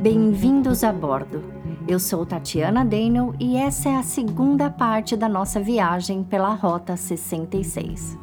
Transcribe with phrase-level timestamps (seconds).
[0.00, 1.61] Bem-vindos a bordo.
[1.86, 6.96] Eu sou Tatiana Daniel e essa é a segunda parte da nossa viagem pela Rota
[6.96, 8.16] 66.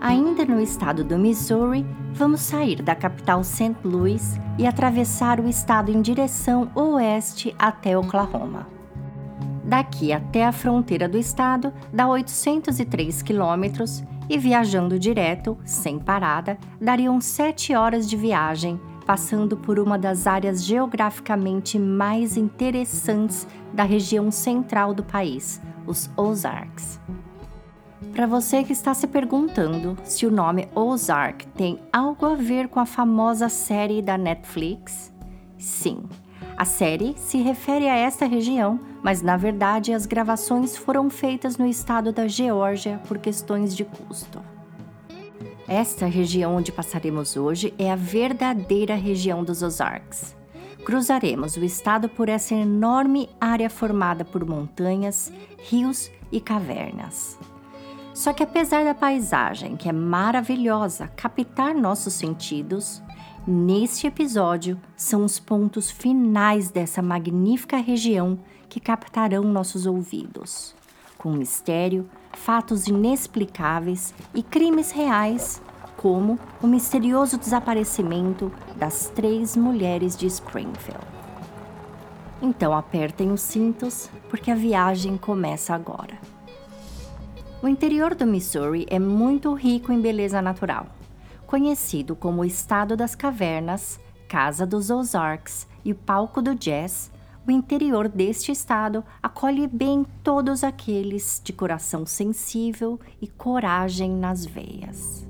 [0.00, 3.74] Ainda no estado do Missouri, vamos sair da capital St.
[3.82, 8.68] Louis e atravessar o estado em direção oeste até Oklahoma.
[9.64, 17.20] Daqui até a fronteira do estado dá 803 quilômetros e viajando direto, sem parada, dariam
[17.20, 24.94] 7 horas de viagem passando por uma das áreas geograficamente mais interessantes da região central
[24.94, 27.00] do país, os Ozarks.
[28.12, 32.78] Para você que está se perguntando se o nome Ozark tem algo a ver com
[32.78, 35.12] a famosa série da Netflix,
[35.58, 36.04] sim.
[36.56, 41.66] A série se refere a esta região, mas na verdade as gravações foram feitas no
[41.66, 44.40] estado da Geórgia por questões de custo.
[45.66, 50.36] Esta região onde passaremos hoje é a verdadeira região dos Ozarks.
[50.84, 55.32] Cruzaremos o estado por essa enorme área formada por montanhas,
[55.70, 57.38] rios e cavernas.
[58.12, 63.02] Só que apesar da paisagem, que é maravilhosa, captar nossos sentidos,
[63.46, 70.74] neste episódio são os pontos finais dessa magnífica região que captarão nossos ouvidos.
[71.16, 72.06] Com mistério,
[72.36, 75.60] fatos inexplicáveis e crimes reais,
[75.96, 81.04] como o misterioso desaparecimento das três mulheres de Springfield.
[82.42, 86.18] Então apertem os cintos, porque a viagem começa agora.
[87.62, 90.86] O interior do Missouri é muito rico em beleza natural.
[91.46, 97.10] Conhecido como o Estado das Cavernas, Casa dos Ozarks e o Palco do Jazz,
[97.46, 105.28] o interior deste estado acolhe bem todos aqueles de coração sensível e coragem nas veias.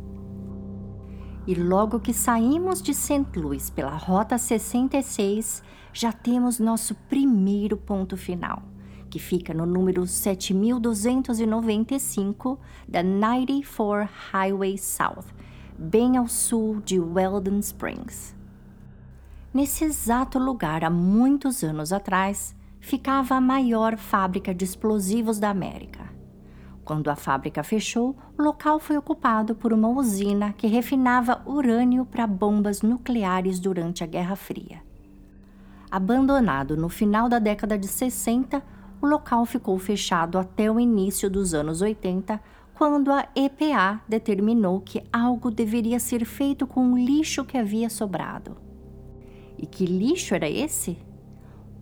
[1.47, 3.27] E logo que saímos de St.
[3.37, 8.63] Louis pela Rota 66, já temos nosso primeiro ponto final,
[9.11, 12.59] que fica no número 7295
[12.89, 15.27] da 94 Highway South,
[15.77, 18.35] bem ao sul de Weldon Springs.
[19.55, 26.13] Nesse exato lugar, há muitos anos atrás, ficava a maior fábrica de explosivos da América.
[26.85, 32.27] Quando a fábrica fechou, o local foi ocupado por uma usina que refinava urânio para
[32.27, 34.83] bombas nucleares durante a Guerra Fria.
[35.89, 38.61] Abandonado no final da década de 60,
[39.01, 42.43] o local ficou fechado até o início dos anos 80,
[42.75, 48.64] quando a EPA determinou que algo deveria ser feito com o lixo que havia sobrado.
[49.65, 50.99] E que lixo era esse?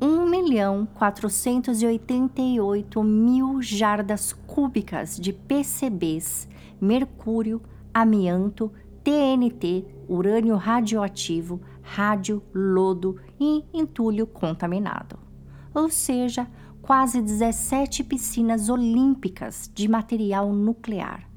[0.00, 6.48] 1 milhão 488 mil jardas cúbicas de PCBs,
[6.80, 7.60] mercúrio,
[7.92, 8.70] amianto,
[9.02, 15.18] TNT, urânio radioativo, rádio, lodo e entulho contaminado.
[15.74, 16.46] Ou seja,
[16.80, 21.28] quase 17 piscinas olímpicas de material nuclear.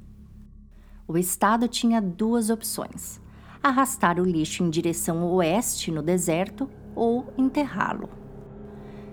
[1.08, 3.20] O Estado tinha duas opções:
[3.68, 8.08] arrastar o lixo em direção oeste no deserto ou enterrá-lo.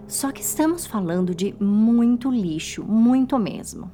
[0.07, 3.91] Só que estamos falando de muito lixo, muito mesmo.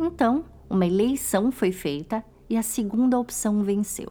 [0.00, 4.10] Então, uma eleição foi feita e a segunda opção venceu.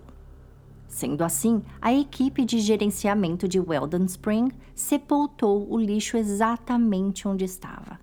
[0.87, 7.99] Sendo assim, a equipe de gerenciamento de Weldon Spring sepultou o lixo exatamente onde estava.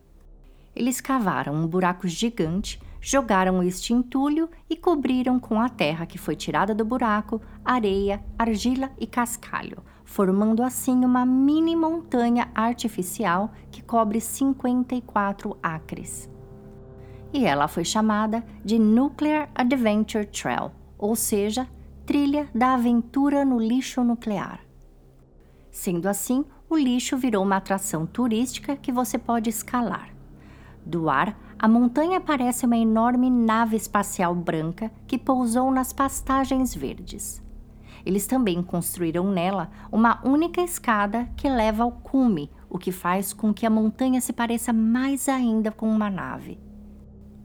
[0.74, 6.34] Eles cavaram um buraco gigante jogaram este entulho e cobriram com a terra que foi
[6.34, 14.22] tirada do buraco, areia, argila e cascalho, formando assim uma mini montanha artificial que cobre
[14.22, 16.30] 54 acres.
[17.30, 21.68] E ela foi chamada de Nuclear Adventure Trail, ou seja,
[22.06, 24.60] trilha da aventura no lixo nuclear.
[25.70, 30.08] Sendo assim, o lixo virou uma atração turística que você pode escalar.
[30.86, 37.42] Do ar, a montanha parece uma enorme nave espacial branca que pousou nas pastagens verdes.
[38.04, 43.50] Eles também construíram nela uma única escada que leva ao cume, o que faz com
[43.54, 46.60] que a montanha se pareça mais ainda com uma nave.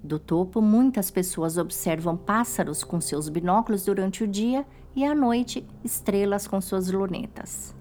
[0.03, 4.67] Do topo, muitas pessoas observam pássaros com seus binóculos durante o dia
[4.97, 7.73] e à noite, estrelas com suas lunetas.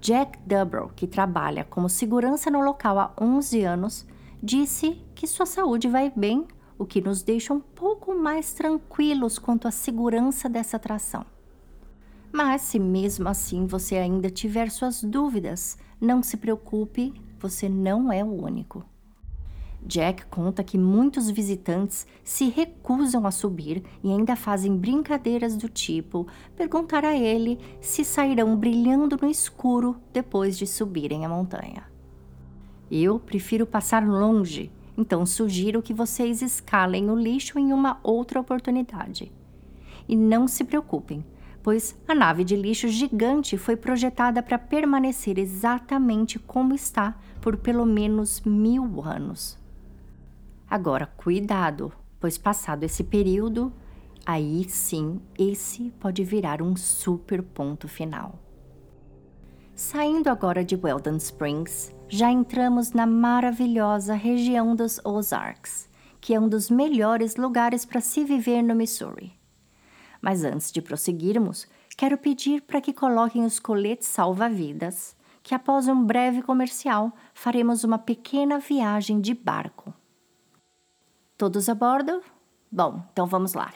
[0.00, 4.04] Jack Dubrow, que trabalha como segurança no local há 11 anos,
[4.42, 6.46] disse que sua saúde vai bem,
[6.78, 11.26] o que nos deixa um pouco mais tranquilos quanto à segurança dessa atração.
[12.32, 18.22] Mas se mesmo assim você ainda tiver suas dúvidas, não se preocupe, você não é
[18.22, 18.84] o único.
[19.82, 26.26] Jack conta que muitos visitantes se recusam a subir e ainda fazem brincadeiras do tipo
[26.56, 31.97] perguntar a ele se sairão brilhando no escuro depois de subirem a montanha.
[32.90, 39.30] Eu prefiro passar longe, então sugiro que vocês escalem o lixo em uma outra oportunidade.
[40.08, 41.24] E não se preocupem,
[41.62, 47.84] pois a nave de lixo gigante foi projetada para permanecer exatamente como está por pelo
[47.84, 49.58] menos mil anos.
[50.68, 53.72] Agora, cuidado, pois passado esse período,
[54.24, 58.38] aí sim esse pode virar um super ponto final.
[59.74, 65.88] Saindo agora de Weldon Springs, já entramos na maravilhosa região dos Ozarks,
[66.20, 69.32] que é um dos melhores lugares para se viver no Missouri.
[70.20, 71.66] Mas antes de prosseguirmos,
[71.96, 77.98] quero pedir para que coloquem os coletes salva-vidas, que após um breve comercial faremos uma
[77.98, 79.92] pequena viagem de barco.
[81.36, 82.22] Todos a bordo?
[82.70, 83.72] Bom, então vamos lá.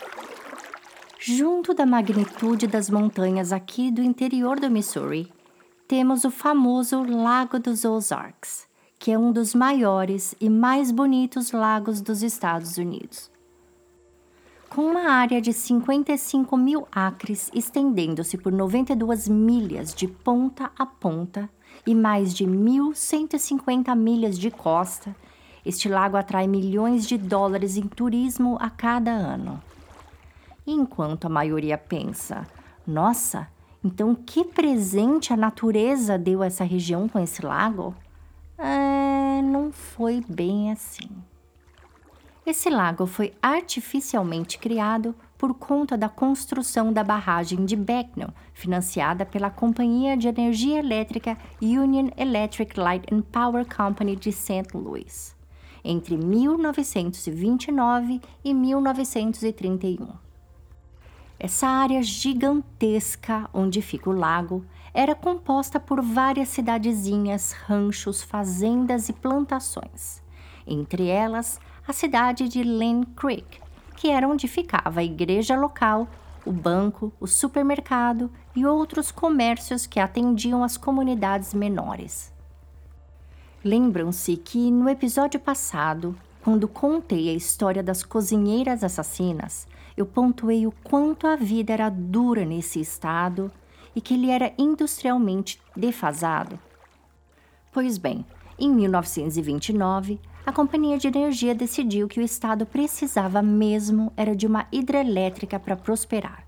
[1.18, 5.32] Junto da magnitude das montanhas aqui do interior do Missouri,
[5.92, 8.66] temos o famoso Lago dos Ozarks,
[8.98, 13.30] que é um dos maiores e mais bonitos lagos dos Estados Unidos.
[14.70, 21.46] Com uma área de 55 mil acres estendendo-se por 92 milhas de ponta a ponta
[21.86, 25.14] e mais de 1.150 milhas de costa,
[25.62, 29.62] este lago atrai milhões de dólares em turismo a cada ano.
[30.66, 32.46] Enquanto a maioria pensa,
[32.86, 33.46] nossa,
[33.84, 37.94] então que presente a natureza deu a essa região com esse lago?
[38.58, 41.08] É, não foi bem assim.
[42.44, 49.50] Esse lago foi artificialmente criado por conta da construção da barragem de Becknell, financiada pela
[49.50, 54.68] Companhia de Energia Elétrica Union Electric Light and Power Company de St.
[54.74, 55.34] Louis
[55.84, 60.31] entre 1929 e 1931.
[61.42, 69.12] Essa área gigantesca onde fica o lago era composta por várias cidadezinhas, ranchos, fazendas e
[69.12, 70.22] plantações.
[70.64, 73.60] Entre elas, a cidade de Lynn Creek,
[73.96, 76.06] que era onde ficava a igreja local,
[76.46, 82.32] o banco, o supermercado e outros comércios que atendiam as comunidades menores.
[83.64, 89.66] Lembram-se que no episódio passado, quando contei a história das cozinheiras assassinas,
[90.02, 93.52] eu pontuei o quanto a vida era dura nesse estado
[93.94, 96.58] e que ele era industrialmente defasado?
[97.70, 98.26] Pois bem,
[98.58, 104.66] em 1929, a companhia de energia decidiu que o estado precisava mesmo era de uma
[104.72, 106.44] hidrelétrica para prosperar.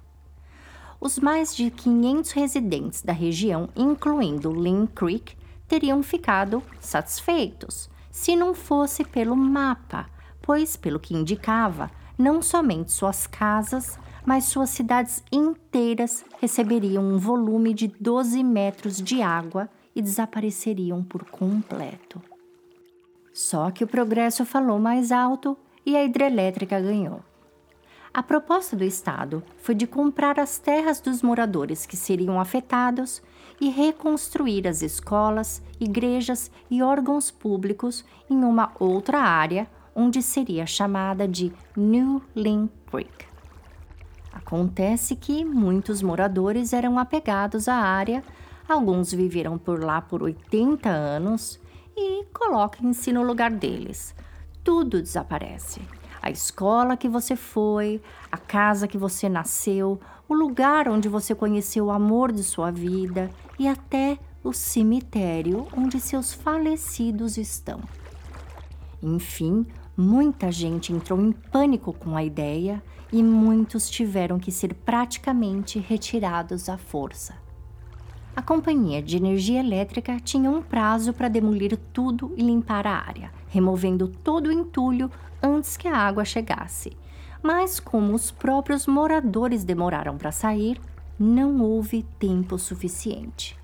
[1.00, 5.36] Os mais de 500 residentes da região, incluindo Lynn Creek,
[5.68, 10.06] teriam ficado satisfeitos se não fosse pelo mapa,
[10.42, 17.74] pois, pelo que indicava, não somente suas casas, mas suas cidades inteiras receberiam um volume
[17.74, 22.20] de 12 metros de água e desapareceriam por completo.
[23.32, 27.20] Só que o progresso falou mais alto e a hidrelétrica ganhou.
[28.12, 33.20] A proposta do Estado foi de comprar as terras dos moradores que seriam afetados
[33.60, 41.26] e reconstruir as escolas, igrejas e órgãos públicos em uma outra área onde seria chamada
[41.26, 43.26] de New Lynn Creek.
[44.32, 48.22] Acontece que muitos moradores eram apegados à área,
[48.68, 51.60] alguns viveram por lá por 80 anos
[51.96, 54.14] e coloquem-se no lugar deles.
[54.62, 55.80] Tudo desaparece
[56.24, 58.00] a escola que você foi,
[58.32, 63.30] a casa que você nasceu, o lugar onde você conheceu o amor de sua vida
[63.58, 67.78] e até o cemitério onde seus falecidos estão.
[69.02, 72.82] Enfim, muita gente entrou em pânico com a ideia
[73.12, 77.34] e muitos tiveram que ser praticamente retirados à força.
[78.36, 83.30] A companhia de energia elétrica tinha um prazo para demolir tudo e limpar a área,
[83.48, 85.08] removendo todo o entulho
[85.40, 86.96] antes que a água chegasse.
[87.40, 90.80] Mas, como os próprios moradores demoraram para sair,
[91.16, 93.56] não houve tempo suficiente.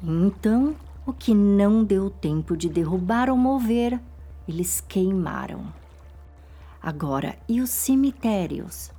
[0.00, 4.00] Então, o que não deu tempo de derrubar ou mover,
[4.46, 5.72] eles queimaram.
[6.82, 8.90] Agora, e os cemitérios?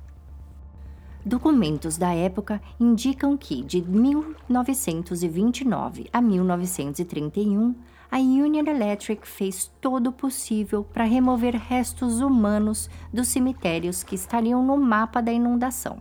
[1.24, 7.74] Documentos da época indicam que, de 1929 a 1931,
[8.10, 14.62] a Union Electric fez todo o possível para remover restos humanos dos cemitérios que estariam
[14.62, 16.00] no mapa da inundação.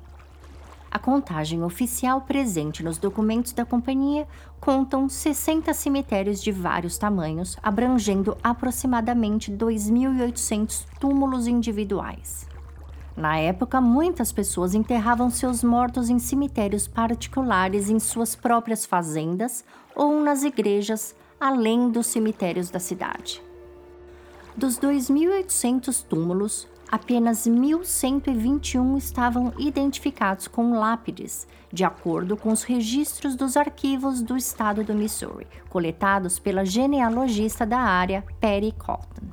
[0.93, 4.27] A contagem oficial presente nos documentos da companhia
[4.59, 12.47] contam 60 cemitérios de vários tamanhos, abrangendo aproximadamente 2.800 túmulos individuais.
[13.17, 20.21] Na época, muitas pessoas enterravam seus mortos em cemitérios particulares em suas próprias fazendas ou
[20.21, 23.41] nas igrejas, além dos cemitérios da cidade.
[24.55, 33.57] Dos 2.800 túmulos, apenas 1.121 estavam identificados com lápides, de acordo com os registros dos
[33.57, 39.25] arquivos do estado do Missouri, coletados pela genealogista da área Patty Colton.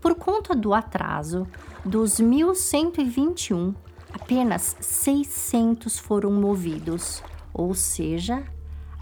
[0.00, 1.46] Por conta do atraso,
[1.84, 3.74] dos 1.121,
[4.10, 8.44] apenas 600 foram movidos, ou seja,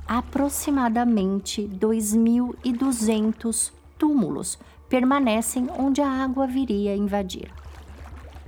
[0.08, 4.58] aproximadamente 2.200 túmulos
[4.88, 7.59] permanecem onde a água viria invadir.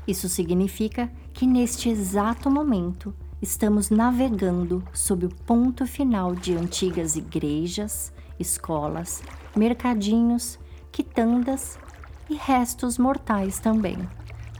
[0.06, 8.12] Isso significa que neste exato momento estamos navegando sob o ponto final de antigas igrejas,
[8.38, 9.22] escolas,
[9.56, 10.58] mercadinhos,
[10.90, 11.78] quitandas
[12.28, 13.98] e restos mortais também,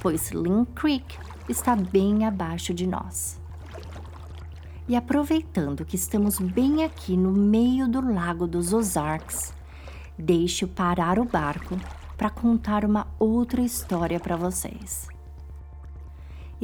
[0.01, 1.17] pois Lynn Creek
[1.49, 3.41] está bem abaixo de nós.
[4.89, 9.55] E aproveitando que estamos bem aqui no meio do lago dos Ozarks,
[10.19, 11.77] deixe parar o barco
[12.17, 15.12] para contar uma outra história para vocês.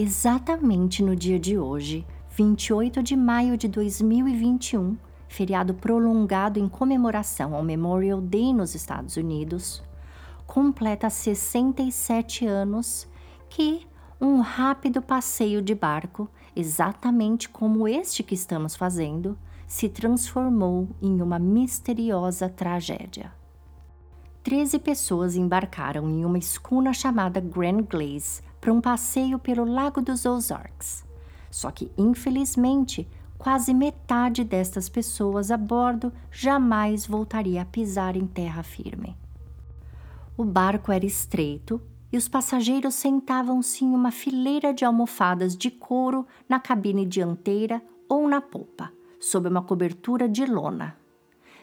[0.01, 7.65] Exatamente no dia de hoje, 28 de maio de 2021, feriado prolongado em comemoração ao
[7.65, 9.83] Memorial Day nos Estados Unidos,
[10.47, 13.09] completa 67 anos
[13.49, 13.89] que
[14.21, 19.37] um rápido passeio de barco, exatamente como este que estamos fazendo,
[19.67, 23.33] se transformou em uma misteriosa tragédia.
[24.45, 30.25] Treze pessoas embarcaram em uma escuna chamada Grand Glaze para um passeio pelo Lago dos
[30.27, 31.05] Ozarks.
[31.51, 38.63] Só que, infelizmente, quase metade destas pessoas a bordo jamais voltaria a pisar em terra
[38.63, 39.17] firme.
[40.37, 41.81] O barco era estreito
[42.13, 48.29] e os passageiros sentavam-se em uma fileira de almofadas de couro na cabine dianteira ou
[48.29, 50.97] na popa, sob uma cobertura de lona.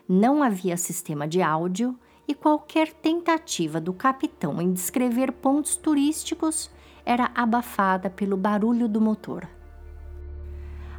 [0.07, 1.97] Não havia sistema de áudio
[2.27, 6.69] e qualquer tentativa do capitão em descrever pontos turísticos
[7.05, 9.47] era abafada pelo barulho do motor.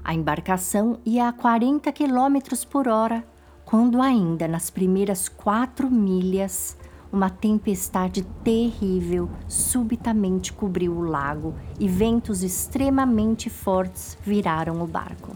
[0.04, 2.38] A embarcação ia a 40 km
[2.70, 3.25] por hora,
[3.64, 6.76] quando, ainda nas primeiras quatro milhas,
[7.12, 15.34] uma tempestade terrível subitamente cobriu o lago e ventos extremamente fortes viraram o barco.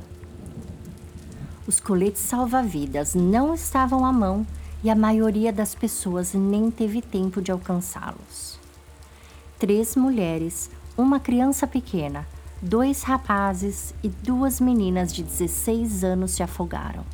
[1.66, 4.46] Os coletes salva-vidas não estavam à mão
[4.82, 8.49] e a maioria das pessoas nem teve tempo de alcançá-los.
[9.60, 12.26] Três mulheres, uma criança pequena,
[12.62, 17.04] dois rapazes e duas meninas de 16 anos se afogaram.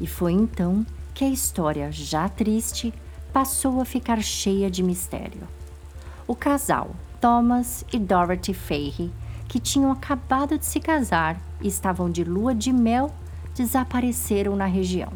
[0.00, 2.94] E foi então que a história, já triste,
[3.30, 5.46] passou a ficar cheia de mistério.
[6.26, 9.12] O casal, Thomas e Dorothy Fahey,
[9.46, 13.14] que tinham acabado de se casar e estavam de lua de mel,
[13.54, 15.12] desapareceram na região.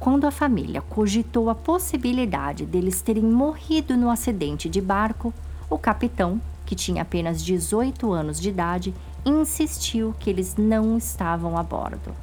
[0.00, 5.30] Quando a família cogitou a possibilidade deles terem morrido no acidente de barco,
[5.68, 8.94] o capitão, que tinha apenas 18 anos de idade,
[9.26, 12.16] insistiu que eles não estavam a bordo.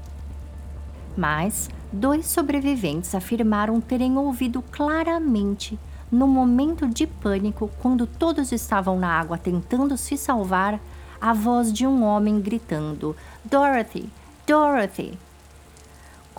[1.15, 5.77] Mas dois sobreviventes afirmaram terem ouvido claramente,
[6.12, 10.79] no momento de pânico, quando todos estavam na água tentando se salvar,
[11.22, 13.15] a voz de um homem gritando:
[13.46, 14.10] Dorothy!
[14.48, 15.26] Dorothy!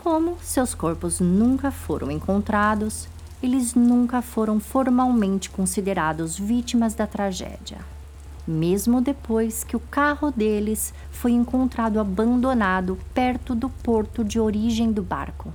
[0.01, 3.09] Como seus corpos nunca foram encontrados,
[3.43, 7.79] eles nunca foram formalmente considerados vítimas da tragédia.
[8.47, 15.03] Mesmo depois que o carro deles foi encontrado abandonado perto do porto de origem do
[15.03, 15.53] barco.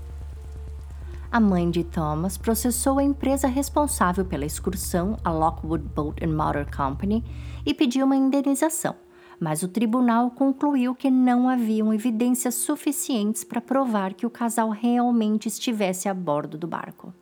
[1.31, 6.67] A mãe de Thomas processou a empresa responsável pela excursão, a Lockwood Boat and Motor
[6.69, 7.23] Company,
[7.65, 8.93] e pediu uma indenização,
[9.39, 15.47] mas o tribunal concluiu que não haviam evidências suficientes para provar que o casal realmente
[15.47, 17.13] estivesse a bordo do barco.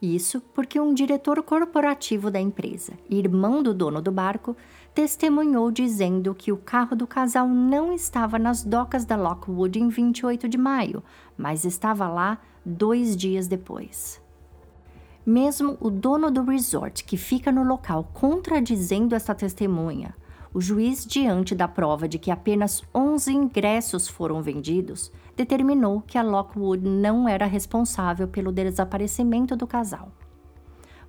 [0.00, 4.56] Isso porque um diretor corporativo da empresa, irmão do dono do barco,
[4.94, 10.48] testemunhou dizendo que o carro do casal não estava nas docas da Lockwood em 28
[10.48, 11.02] de maio,
[11.36, 14.20] mas estava lá dois dias depois.
[15.26, 20.14] Mesmo o dono do resort, que fica no local contradizendo essa testemunha,
[20.58, 26.22] o juiz, diante da prova de que apenas 11 ingressos foram vendidos, determinou que a
[26.22, 30.10] Lockwood não era responsável pelo desaparecimento do casal.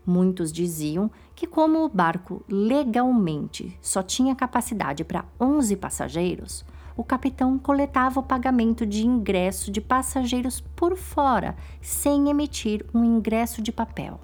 [0.05, 6.63] Muitos diziam que, como o barco legalmente só tinha capacidade para 11 passageiros,
[6.95, 13.63] o capitão coletava o pagamento de ingresso de passageiros por fora, sem emitir um ingresso
[13.63, 14.21] de papel.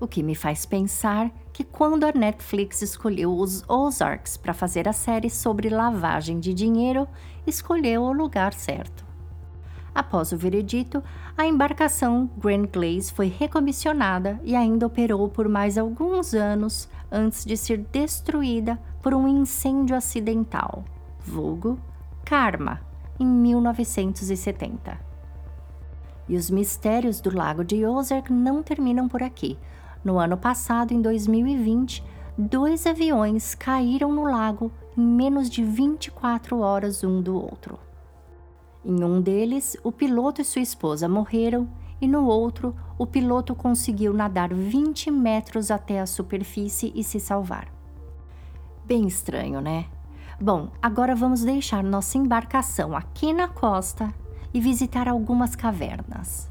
[0.00, 4.94] O que me faz pensar que quando a Netflix escolheu os Ozarks para fazer a
[4.94, 7.06] série sobre lavagem de dinheiro,
[7.46, 9.04] escolheu o lugar certo.
[9.94, 11.02] Após o veredito,
[11.36, 17.56] a embarcação Grand Glaze foi recomissionada e ainda operou por mais alguns anos antes de
[17.56, 20.82] ser destruída por um incêndio acidental,
[21.18, 21.78] vulgo
[22.24, 22.80] Karma,
[23.18, 24.98] em 1970.
[26.26, 29.58] E os mistérios do Lago de Ozark não terminam por aqui.
[30.04, 32.02] No ano passado, em 2020,
[32.36, 37.78] dois aviões caíram no lago em menos de 24 horas um do outro.
[38.84, 41.68] Em um deles, o piloto e sua esposa morreram,
[42.00, 47.68] e no outro, o piloto conseguiu nadar 20 metros até a superfície e se salvar.
[48.86, 49.84] Bem estranho, né?
[50.40, 54.08] Bom, agora vamos deixar nossa embarcação aqui na costa
[54.54, 56.50] e visitar algumas cavernas.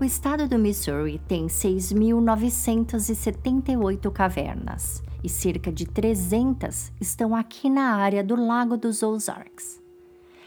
[0.00, 8.24] O estado do Missouri tem 6.978 cavernas e cerca de 300 estão aqui na área
[8.24, 9.80] do Lago dos Ozarks.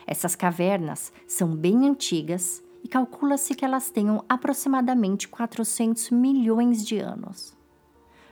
[0.05, 7.55] Essas cavernas são bem antigas e calcula-se que elas tenham aproximadamente 400 milhões de anos.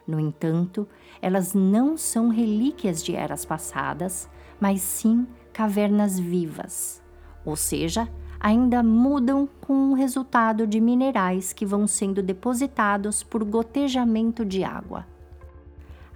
[0.05, 0.85] No entanto,
[1.21, 4.29] elas não são relíquias de eras passadas,
[4.59, 7.01] mas sim cavernas vivas,
[7.45, 14.45] ou seja, ainda mudam com o resultado de minerais que vão sendo depositados por gotejamento
[14.45, 15.05] de água.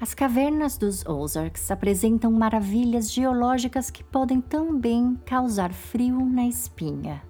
[0.02, 7.22] As cavernas dos Ozarks apresentam maravilhas geológicas que podem também causar frio na espinha.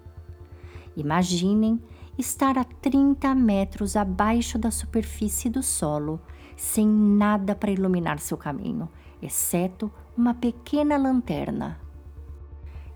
[0.96, 1.80] Imaginem
[2.16, 6.20] estar a 30 metros abaixo da superfície do solo,
[6.56, 8.88] sem nada para iluminar seu caminho,
[9.20, 11.80] exceto uma pequena lanterna.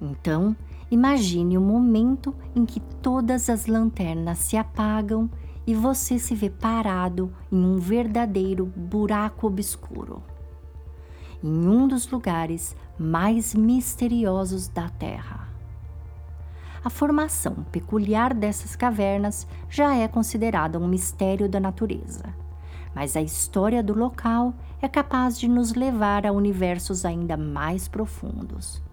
[0.00, 0.54] Então,
[0.90, 5.30] Imagine o momento em que todas as lanternas se apagam
[5.66, 10.22] e você se vê parado em um verdadeiro buraco obscuro.
[11.42, 15.48] Em um dos lugares mais misteriosos da Terra.
[16.84, 22.24] A formação peculiar dessas cavernas já é considerada um mistério da natureza,
[22.94, 28.83] mas a história do local é capaz de nos levar a universos ainda mais profundos.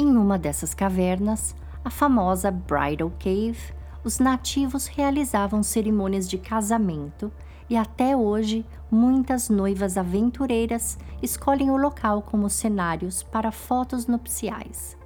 [0.00, 7.30] Em uma dessas cavernas, a famosa Bridal Cave, os nativos realizavam cerimônias de casamento
[7.68, 14.96] e até hoje muitas noivas aventureiras escolhem o local como cenários para fotos nupciais.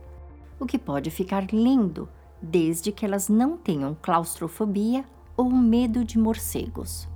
[0.60, 2.08] O que pode ficar lindo
[2.40, 5.04] desde que elas não tenham claustrofobia
[5.36, 7.08] ou medo de morcegos.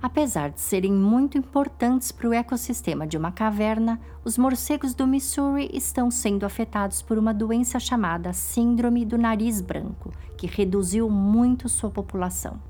[0.00, 5.68] Apesar de serem muito importantes para o ecossistema de uma caverna, os morcegos do Missouri
[5.72, 11.90] estão sendo afetados por uma doença chamada Síndrome do Nariz Branco, que reduziu muito sua
[11.90, 12.62] população.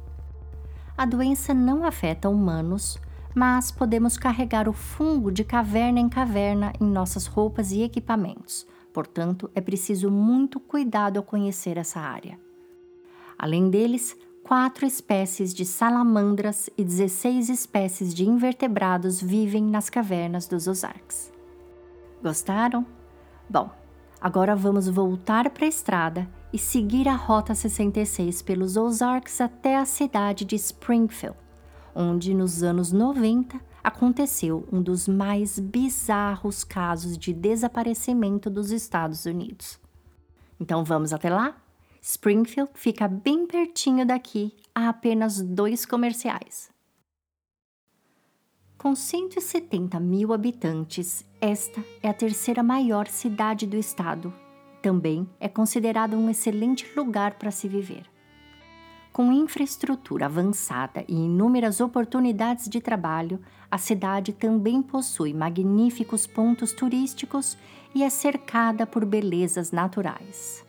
[0.97, 2.99] A doença não afeta humanos,
[3.35, 8.67] mas podemos carregar o fungo de caverna em caverna em nossas roupas e equipamentos.
[8.91, 12.41] Portanto, é preciso muito cuidado ao conhecer essa área.
[13.39, 14.17] Além deles,
[14.49, 21.31] quatro espécies de salamandras e 16 espécies de invertebrados vivem nas cavernas dos Ozarks.
[22.23, 22.87] Gostaram?
[23.47, 23.71] Bom,
[24.19, 29.85] agora vamos voltar para a estrada e seguir a Rota 66 pelos Ozarks até a
[29.85, 31.37] cidade de Springfield,
[31.95, 39.79] onde nos anos 90 aconteceu um dos mais bizarros casos de desaparecimento dos Estados Unidos.
[40.59, 41.55] Então vamos até lá?
[42.01, 46.71] Springfield fica bem pertinho daqui, a apenas dois comerciais.
[48.77, 54.33] Com 170 mil habitantes, esta é a terceira maior cidade do estado.
[54.81, 58.09] Também é considerada um excelente lugar para se viver.
[59.13, 67.59] Com infraestrutura avançada e inúmeras oportunidades de trabalho, a cidade também possui magníficos pontos turísticos
[67.93, 70.68] e é cercada por belezas naturais.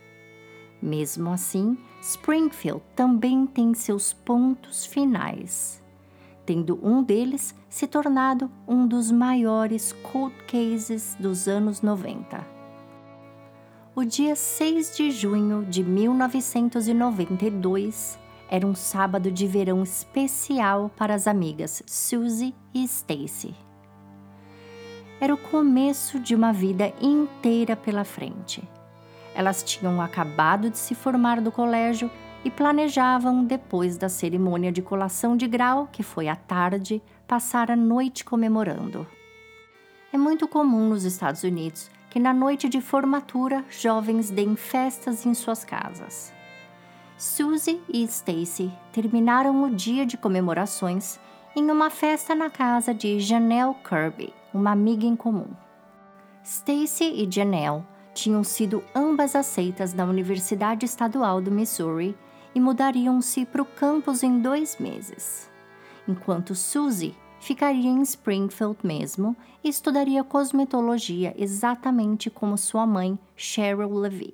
[0.81, 5.83] Mesmo assim, Springfield também tem seus pontos finais,
[6.45, 12.59] tendo um deles se tornado um dos maiores cold cases dos anos 90.
[13.93, 18.17] O dia 6 de junho de 1992
[18.49, 23.53] era um sábado de verão especial para as amigas Suzy e Stacy.
[25.19, 28.63] Era o começo de uma vida inteira pela frente.
[29.39, 32.11] Elas tinham acabado de se formar do colégio
[32.43, 37.75] e planejavam, depois da cerimônia de colação de grau, que foi à tarde, passar a
[37.77, 39.07] noite comemorando.
[40.11, 45.33] É muito comum nos Estados Unidos que na noite de formatura jovens deem festas em
[45.33, 46.33] suas casas.
[47.17, 51.17] Suzy e Stacy terminaram o dia de comemorações
[51.55, 55.47] em uma festa na casa de Janelle Kirby, uma amiga em comum.
[56.43, 57.85] Stacy e Janelle
[58.19, 62.15] tinham sido ambas aceitas na Universidade Estadual do Missouri
[62.53, 65.49] e mudariam-se para o campus em dois meses,
[66.07, 74.33] enquanto Suzy ficaria em Springfield mesmo e estudaria cosmetologia exatamente como sua mãe, Cheryl Levy.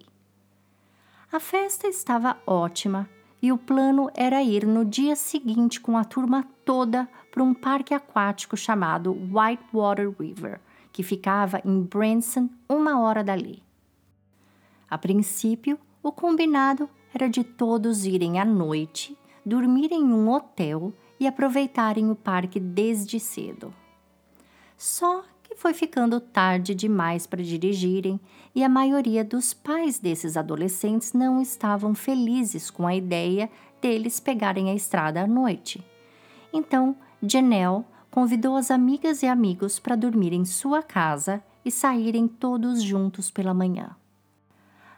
[1.32, 3.08] A festa estava ótima
[3.42, 7.94] e o plano era ir no dia seguinte com a turma toda para um parque
[7.94, 10.60] aquático chamado Whitewater River,
[10.92, 13.65] que ficava em Branson, uma hora dali.
[14.96, 19.14] A princípio, o combinado era de todos irem à noite,
[19.46, 23.74] dormirem em um hotel e aproveitarem o parque desde cedo.
[24.78, 28.18] Só que foi ficando tarde demais para dirigirem
[28.56, 34.70] e a maioria dos pais desses adolescentes não estavam felizes com a ideia deles pegarem
[34.70, 35.86] a estrada à noite.
[36.54, 42.82] Então, Janelle convidou as amigas e amigos para dormir em sua casa e saírem todos
[42.82, 43.94] juntos pela manhã.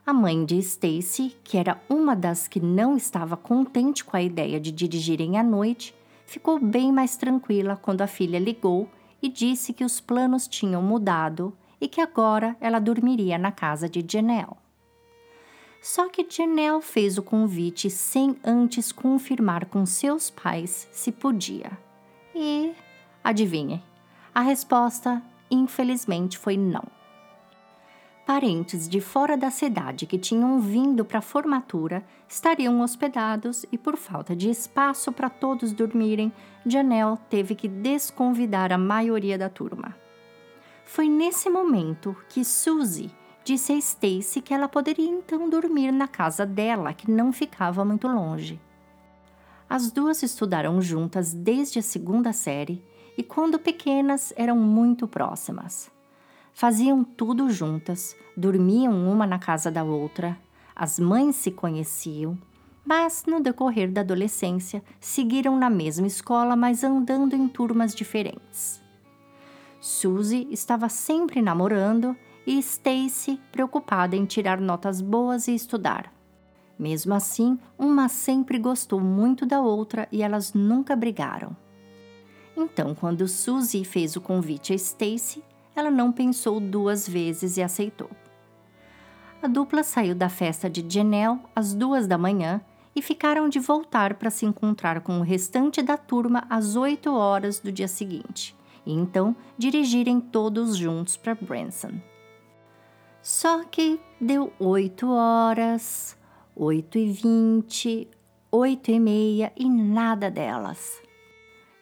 [0.08, 4.58] A mãe de Stacy, que era uma das que não estava contente com a ideia
[4.58, 5.94] de dirigirem à noite,
[6.26, 8.90] ficou bem mais tranquila quando a filha ligou
[9.22, 14.02] e disse que os planos tinham mudado e que agora ela dormiria na casa de
[14.10, 14.56] Janelle.
[15.82, 21.78] Só que Janelle fez o convite sem antes confirmar com seus pais se podia.
[22.34, 22.72] E,
[23.22, 23.84] adivinhe,
[24.34, 26.97] a resposta, infelizmente, foi não
[28.28, 33.96] parentes de fora da cidade que tinham vindo para a formatura estariam hospedados e, por
[33.96, 36.34] falta de espaço para todos dormirem,
[36.66, 39.96] Janelle teve que desconvidar a maioria da turma.
[40.84, 43.10] Foi nesse momento que Suzy
[43.46, 48.10] disse a Stacy que ela poderia então dormir na casa dela, que não ficava muito
[48.10, 48.60] longe.
[49.70, 52.84] As duas estudaram juntas desde a segunda série
[53.18, 55.96] e, quando pequenas, eram muito próximas.
[56.58, 60.36] Faziam tudo juntas, dormiam uma na casa da outra,
[60.76, 62.36] as mães se conheciam,
[62.84, 68.82] mas no decorrer da adolescência seguiram na mesma escola, mas andando em turmas diferentes.
[69.80, 76.12] Suzy estava sempre namorando e Stacy preocupada em tirar notas boas e estudar.
[76.80, 81.56] Mesmo assim, uma sempre gostou muito da outra e elas nunca brigaram.
[82.58, 85.44] Então, quando Suzy fez o convite a Stacy,
[85.80, 88.10] ela não pensou duas vezes e aceitou.
[89.42, 92.60] A dupla saiu da festa de Janelle às duas da manhã
[92.96, 97.60] e ficaram de voltar para se encontrar com o restante da turma às oito horas
[97.60, 101.92] do dia seguinte, e então dirigirem todos juntos para Branson.
[103.22, 106.18] Só que deu oito horas,
[106.56, 108.10] oito e vinte,
[108.52, 111.00] oito e meia e nada delas.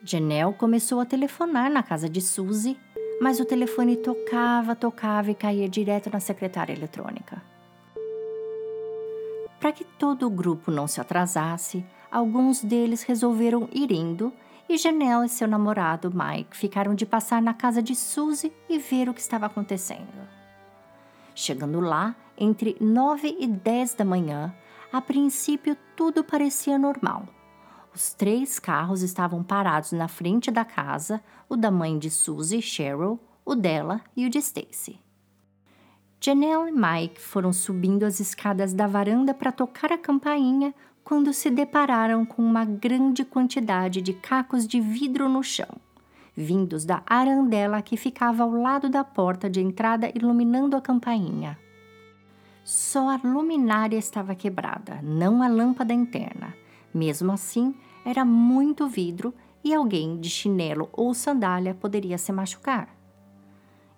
[0.03, 2.77] Janelle começou a telefonar na casa de Suzy
[3.19, 7.41] mas o telefone tocava, tocava e caía direto na secretária eletrônica.
[9.59, 14.31] Para que todo o grupo não se atrasasse, alguns deles resolveram ir indo
[14.67, 19.09] e Janelle e seu namorado Mike ficaram de passar na casa de Suzy e ver
[19.09, 20.27] o que estava acontecendo.
[21.33, 24.53] Chegando lá, entre 9 e 10 da manhã,
[24.91, 27.27] a princípio tudo parecia normal.
[27.95, 33.17] Os três carros estavam parados na frente da casa, o da mãe de Suzy, Cheryl,
[33.45, 34.99] o dela e o de Stacy.
[36.19, 41.49] Janelle e Mike foram subindo as escadas da varanda para tocar a campainha quando se
[41.49, 45.77] depararam com uma grande quantidade de cacos de vidro no chão,
[46.35, 51.57] vindos da arandela que ficava ao lado da porta de entrada iluminando a campainha.
[52.61, 56.53] Só a luminária estava quebrada, não a lâmpada interna
[56.95, 57.75] Mesmo assim,
[58.05, 62.87] era muito vidro e alguém de chinelo ou sandália poderia se machucar.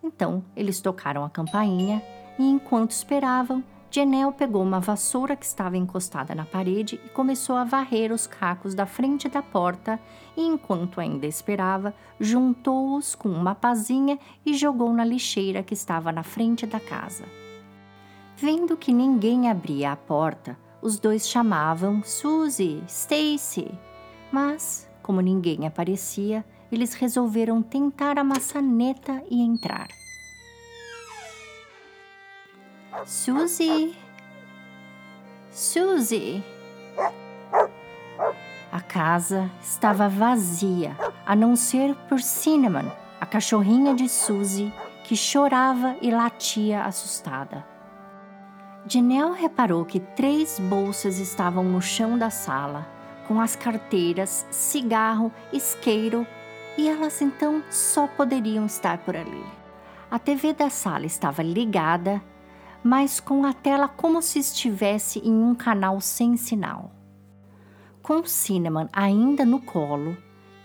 [0.02, 2.02] Então, eles tocaram a campainha
[2.40, 7.64] e, enquanto esperavam, Janelle pegou uma vassoura que estava encostada na parede e começou a
[7.64, 10.00] varrer os cacos da frente da porta
[10.36, 16.24] e, enquanto ainda esperava, juntou-os com uma pazinha e jogou na lixeira que estava na
[16.24, 17.26] frente da casa.
[18.36, 23.72] Vendo que ninguém abria a porta, os dois chamavam Suzy, Stacy,
[24.32, 29.88] mas, como ninguém aparecia, eles resolveram tentar a maçaneta e entrar.
[33.06, 33.96] Suzy!
[35.52, 36.44] Suzy!
[38.72, 45.96] A casa estava vazia, a não ser por Cinnamon, a cachorrinha de Suzy, que chorava
[46.02, 47.66] e latia assustada.
[48.86, 52.97] Janelle reparou que três bolsas estavam no chão da sala,
[53.28, 56.26] com as carteiras, cigarro, isqueiro,
[56.78, 59.44] e elas então só poderiam estar por ali.
[60.10, 62.22] A TV da sala estava ligada
[62.84, 66.92] mas com a tela como se estivesse em um canal sem sinal.
[68.02, 70.16] Com Cinnamon ainda no colo,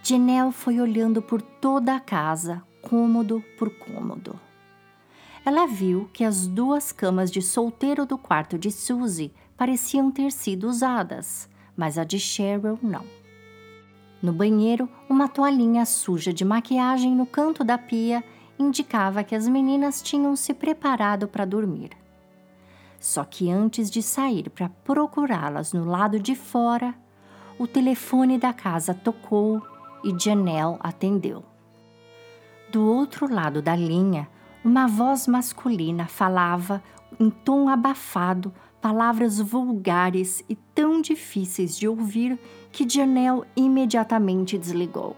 [0.05, 4.39] Janelle foi olhando por toda a casa, cômodo por cômodo.
[5.45, 10.69] Ela viu que as duas camas de solteiro do quarto de Suzy pareciam ter sido
[10.69, 13.05] usadas, mas a de Cheryl não.
[14.23, 18.23] No banheiro, uma toalhinha suja de maquiagem no canto da pia
[18.59, 21.91] indicava que as meninas tinham se preparado para dormir.
[23.01, 26.95] Só que antes de sair para procurá-las no lado de fora,
[27.59, 29.61] o telefone da casa tocou
[30.05, 31.45] e Janelle atendeu.
[32.71, 34.29] Do outro lado da linha,
[34.65, 36.83] uma voz masculina falava
[37.19, 42.37] em tom abafado palavras vulgares e tão difíceis de ouvir
[42.73, 45.17] que Janelle imediatamente desligou.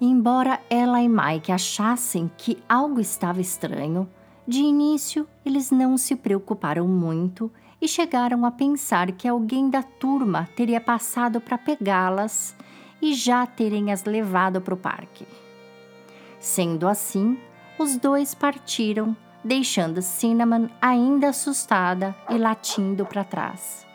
[0.00, 4.08] Embora ela e Mike achassem que algo estava estranho,
[4.46, 10.48] de início, eles não se preocuparam muito e chegaram a pensar que alguém da turma
[10.54, 12.54] teria passado para pegá-las
[13.02, 15.26] e já terem as levado para o parque.
[16.38, 17.36] Sendo assim,
[17.76, 23.86] os dois partiram, deixando Cinnamon ainda assustada e latindo para trás.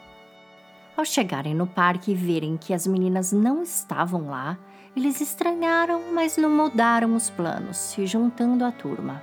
[0.96, 4.58] Ao chegarem no parque e verem que as meninas não estavam lá,
[4.96, 9.22] eles estranharam, mas não mudaram os planos, se juntando à turma.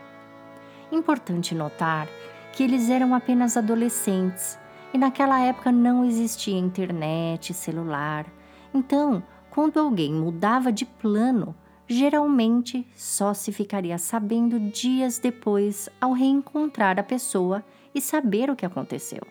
[0.92, 2.06] Importante notar
[2.52, 4.58] que eles eram apenas adolescentes
[4.92, 8.26] e naquela época não existia internet, celular.
[8.74, 11.54] Então, quando alguém mudava de plano,
[11.88, 18.66] geralmente só se ficaria sabendo dias depois ao reencontrar a pessoa e saber o que
[18.66, 19.22] aconteceu.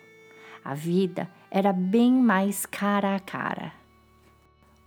[0.64, 3.72] A vida era bem mais cara a cara.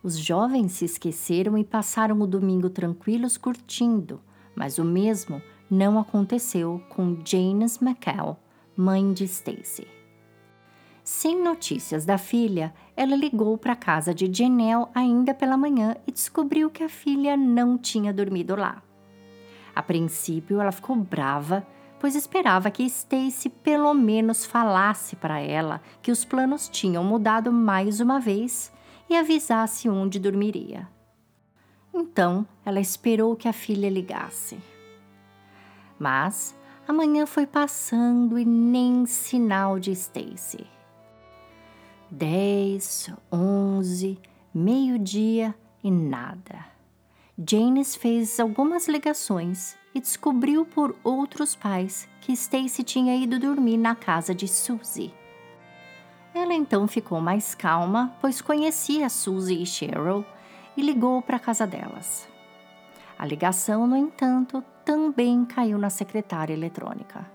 [0.04, 4.20] Os jovens se esqueceram e passaram o domingo tranquilos curtindo,
[4.56, 8.38] mas o mesmo não aconteceu com Janice McCall,
[8.76, 10.01] mãe de Stacy.
[11.22, 16.12] Sem notícias da filha, ela ligou para a casa de Janelle ainda pela manhã e
[16.12, 18.82] descobriu que a filha não tinha dormido lá.
[19.76, 21.64] A princípio, ela ficou brava,
[22.00, 28.00] pois esperava que Stacy pelo menos falasse para ela que os planos tinham mudado mais
[28.00, 28.74] uma vez
[29.08, 30.90] e avisasse onde dormiria.
[31.94, 34.58] Então, ela esperou que a filha ligasse.
[36.00, 36.58] Mas
[36.88, 40.81] a manhã foi passando e nem sinal de Stacy.
[42.14, 44.20] Dez, onze,
[44.54, 46.66] meio-dia e nada.
[47.40, 53.96] Janice fez algumas ligações e descobriu por outros pais que Stacy tinha ido dormir na
[53.96, 55.14] casa de Suzy.
[56.36, 60.26] Ela então ficou mais calma, pois conhecia Suzy e Cheryl
[60.76, 62.28] e ligou para a casa delas.
[63.18, 67.26] A ligação, no entanto, também caiu na secretária eletrônica.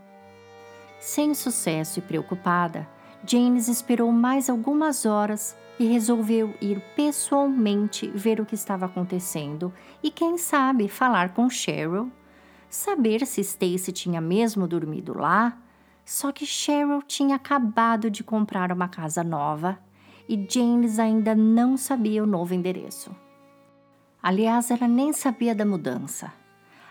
[1.01, 2.87] Sem sucesso e preocupada,
[3.25, 10.11] James esperou mais algumas horas e resolveu ir pessoalmente ver o que estava acontecendo e,
[10.11, 12.11] quem sabe, falar com Cheryl,
[12.69, 15.59] saber se Stacy tinha mesmo dormido lá.
[16.05, 19.79] Só que Cheryl tinha acabado de comprar uma casa nova
[20.29, 23.15] e James ainda não sabia o novo endereço.
[24.23, 26.33] Aliás, ela nem sabia da mudança.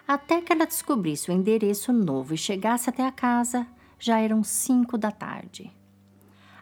[0.07, 3.65] Até que ela descobrisse o endereço novo e chegasse até a casa,
[3.97, 5.74] já eram cinco da tarde.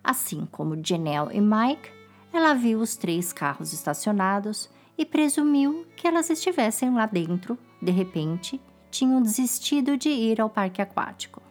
[0.04, 1.90] Assim como Janelle e Mike,
[2.34, 8.60] ela viu os três carros estacionados e presumiu que elas estivessem lá dentro, de repente,
[8.92, 11.42] tinham desistido de ir ao parque aquático.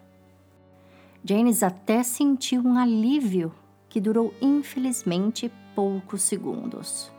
[1.25, 3.53] Janice até sentiu um alívio
[3.89, 7.11] que durou infelizmente poucos segundos.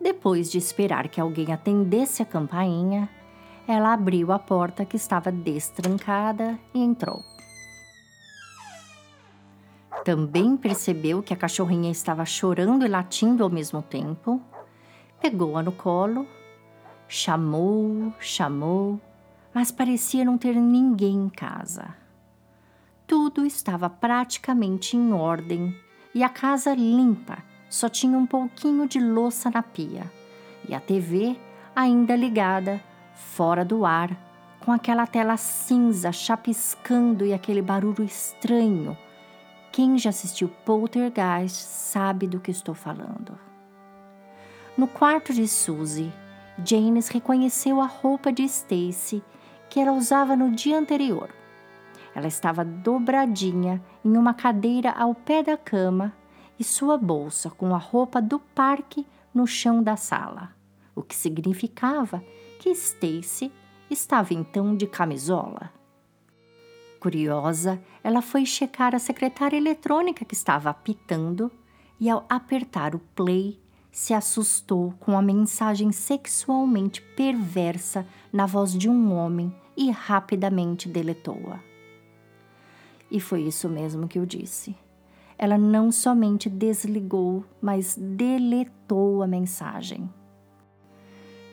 [0.00, 3.08] Depois de esperar que alguém atendesse a campainha,
[3.66, 7.22] ela abriu a porta que estava destrancada e entrou.
[10.04, 14.40] Também percebeu que a cachorrinha estava chorando e latindo ao mesmo tempo.
[15.20, 16.26] Pegou-a no colo,
[17.06, 19.00] chamou, chamou,
[19.52, 21.94] mas parecia não ter ninguém em casa.
[23.06, 25.74] Tudo estava praticamente em ordem
[26.14, 30.10] e a casa limpa, só tinha um pouquinho de louça na pia
[30.68, 31.36] e a TV
[31.74, 32.80] ainda ligada,
[33.14, 34.10] fora do ar,
[34.60, 38.96] com aquela tela cinza chapiscando e aquele barulho estranho.
[39.78, 43.38] Quem já assistiu Poltergeist sabe do que estou falando.
[44.76, 46.12] No quarto de Suzy,
[46.64, 49.22] Janis reconheceu a roupa de Stacy
[49.70, 51.30] que ela usava no dia anterior.
[52.12, 56.12] Ela estava dobradinha em uma cadeira ao pé da cama
[56.58, 60.50] e sua bolsa com a roupa do parque no chão da sala,
[60.92, 62.20] o que significava
[62.58, 63.52] que Stacy
[63.88, 65.77] estava então de camisola.
[67.00, 71.50] Curiosa, ela foi checar a secretária eletrônica que estava apitando
[72.00, 73.58] e, ao apertar o play,
[73.90, 81.60] se assustou com a mensagem sexualmente perversa na voz de um homem e rapidamente deletou-a.
[83.10, 84.76] E foi isso mesmo que eu disse.
[85.38, 90.10] Ela não somente desligou, mas deletou a mensagem.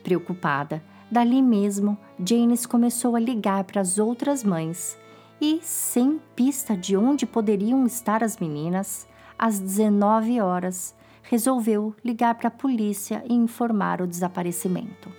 [0.03, 4.97] Preocupada, dali mesmo, Janes começou a ligar para as outras mães
[5.39, 12.47] e, sem pista de onde poderiam estar as meninas, às 19 horas, resolveu ligar para
[12.47, 15.11] a polícia e informar o desaparecimento.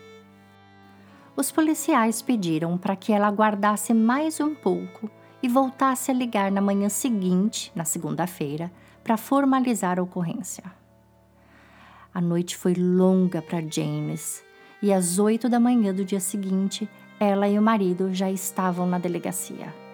[1.36, 5.10] Os policiais pediram para que ela aguardasse mais um pouco
[5.42, 8.72] e voltasse a ligar na manhã seguinte, na segunda-feira,
[9.04, 10.64] para formalizar a ocorrência.
[12.12, 14.42] A noite foi longa para James
[14.82, 16.88] e às oito da manhã do dia seguinte,
[17.20, 19.85] ela e o marido já estavam na delegacia.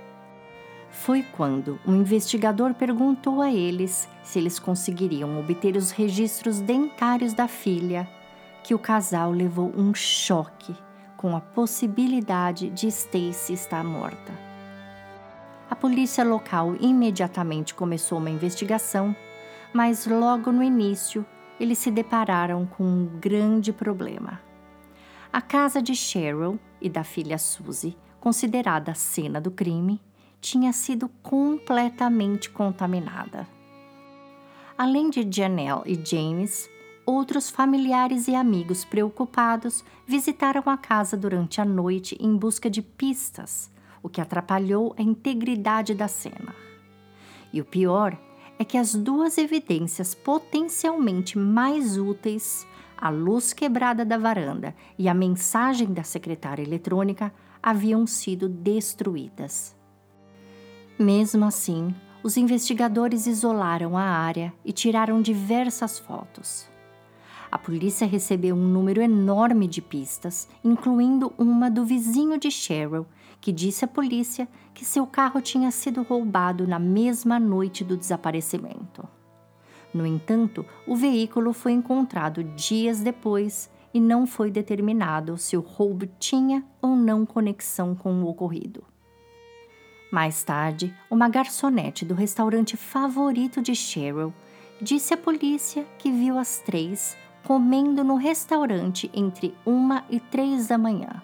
[0.93, 7.49] Foi quando um investigador perguntou a eles se eles conseguiriam obter os registros dentários da
[7.49, 8.07] filha
[8.63, 10.77] que o casal levou um choque
[11.17, 14.33] com a possibilidade de Stacy estar morta.
[15.69, 19.17] A polícia local imediatamente começou uma investigação,
[19.73, 21.25] mas logo no início
[21.59, 24.41] eles se depararam com um grande problema.
[25.33, 30.01] A casa de Cheryl e da filha Suzy, considerada a cena do crime,
[30.43, 33.49] tinha sido completamente contaminada.
[34.77, 36.69] Além de Janelle e James,
[37.05, 43.73] Outros familiares e amigos preocupados visitaram a casa durante a noite em busca de pistas,
[44.01, 46.55] o que atrapalhou a integridade da cena.
[47.53, 48.17] E o pior
[48.57, 52.65] é que as duas evidências potencialmente mais úteis,
[52.97, 59.82] a luz quebrada da varanda e a mensagem da secretária eletrônica, haviam sido destruídas.
[60.99, 66.71] Mesmo assim, os investigadores isolaram a área e tiraram diversas fotos.
[67.51, 73.07] A polícia recebeu um número enorme de pistas, incluindo uma do vizinho de Cheryl,
[73.41, 79.07] que disse à polícia que seu carro tinha sido roubado na mesma noite do desaparecimento.
[79.93, 86.07] No entanto, o veículo foi encontrado dias depois e não foi determinado se o roubo
[86.19, 88.92] tinha ou não conexão com o ocorrido.
[90.13, 94.31] Mais tarde, uma garçonete do restaurante favorito de Cheryl
[94.79, 100.77] disse à polícia que viu as três comendo no restaurante entre uma e três da
[100.77, 101.23] manhã.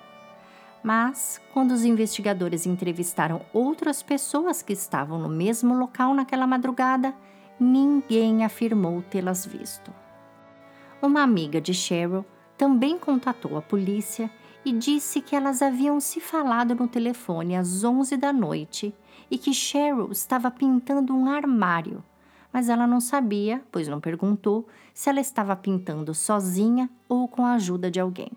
[0.83, 7.15] Mas, quando os investigadores entrevistaram outras pessoas que estavam no mesmo local naquela madrugada,
[7.61, 9.93] ninguém afirmou tê-las visto.
[11.03, 12.25] Uma amiga de Cheryl
[12.57, 14.31] também contatou a polícia
[14.69, 18.95] e disse que elas haviam se falado no telefone às 11 da noite
[19.31, 22.03] e que Cheryl estava pintando um armário
[22.53, 27.53] mas ela não sabia, pois não perguntou, se ela estava pintando sozinha ou com a
[27.53, 28.31] ajuda de alguém.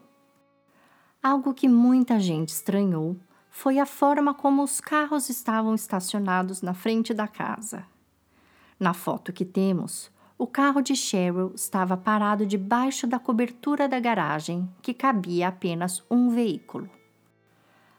[1.24, 3.18] Algo que muita gente estranhou
[3.50, 7.86] foi a forma como os carros estavam estacionados na frente da casa.
[8.80, 10.12] Na foto que temos,
[10.42, 16.32] o carro de Cheryl estava parado debaixo da cobertura da garagem, que cabia apenas um
[16.32, 16.90] veículo.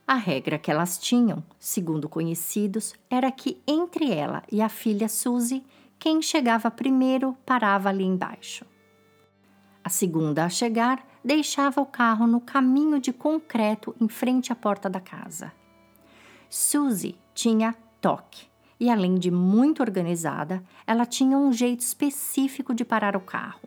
[0.05, 5.65] A regra que elas tinham, segundo conhecidos, era que entre ela e a filha Suzy
[6.01, 8.67] quem chegava primeiro parava ali embaixo.
[9.85, 14.91] A segunda a chegar deixava o carro no caminho de concreto em frente à porta
[14.91, 15.53] da casa.
[16.51, 18.52] Suzy tinha toque
[18.83, 23.61] E além de muito organizada, ela tinha um jeito específico de parar o carro.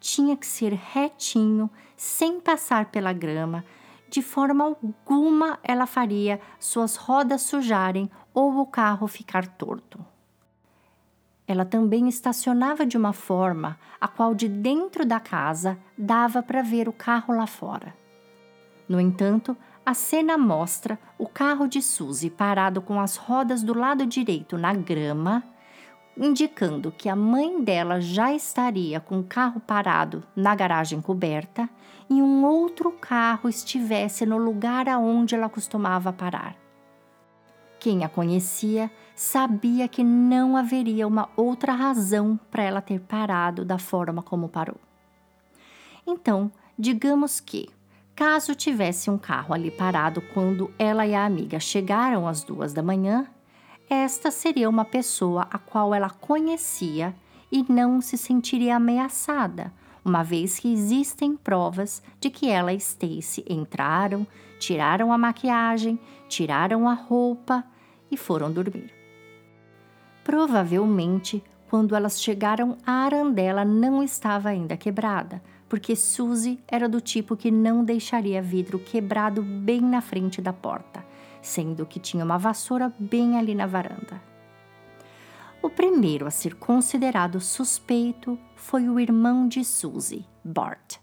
[0.00, 3.64] Tinha que ser retinho, sem passar pela grama,
[4.08, 10.04] de forma alguma ela faria suas rodas sujarem ou o carro ficar torto.
[11.46, 16.88] Ela também estacionava de uma forma a qual de dentro da casa dava para ver
[16.88, 17.94] o carro lá fora.
[18.88, 19.56] No entanto,
[19.90, 24.72] a cena mostra o carro de Suzy parado com as rodas do lado direito na
[24.72, 25.42] grama,
[26.16, 31.68] indicando que a mãe dela já estaria com o carro parado na garagem coberta
[32.08, 36.54] e um outro carro estivesse no lugar aonde ela costumava parar.
[37.80, 43.76] Quem a conhecia sabia que não haveria uma outra razão para ela ter parado da
[43.76, 44.78] forma como parou.
[46.06, 47.68] Então, digamos que,
[48.20, 52.82] caso tivesse um carro ali parado quando ela e a amiga chegaram às duas da
[52.82, 53.26] manhã,
[53.88, 57.14] esta seria uma pessoa a qual ela conhecia
[57.50, 59.72] e não se sentiria ameaçada,
[60.04, 64.26] uma vez que existem provas de que ela e Stacy entraram,
[64.58, 65.98] tiraram a maquiagem,
[66.28, 67.64] tiraram a roupa
[68.10, 68.92] e foram dormir.
[70.22, 75.40] Provavelmente, quando elas chegaram, a arandela não estava ainda quebrada,
[75.70, 81.06] porque Suzy era do tipo que não deixaria vidro quebrado bem na frente da porta,
[81.40, 84.20] sendo que tinha uma vassoura bem ali na varanda.
[85.62, 90.96] O primeiro a ser considerado suspeito foi o irmão de Suzy, Bart.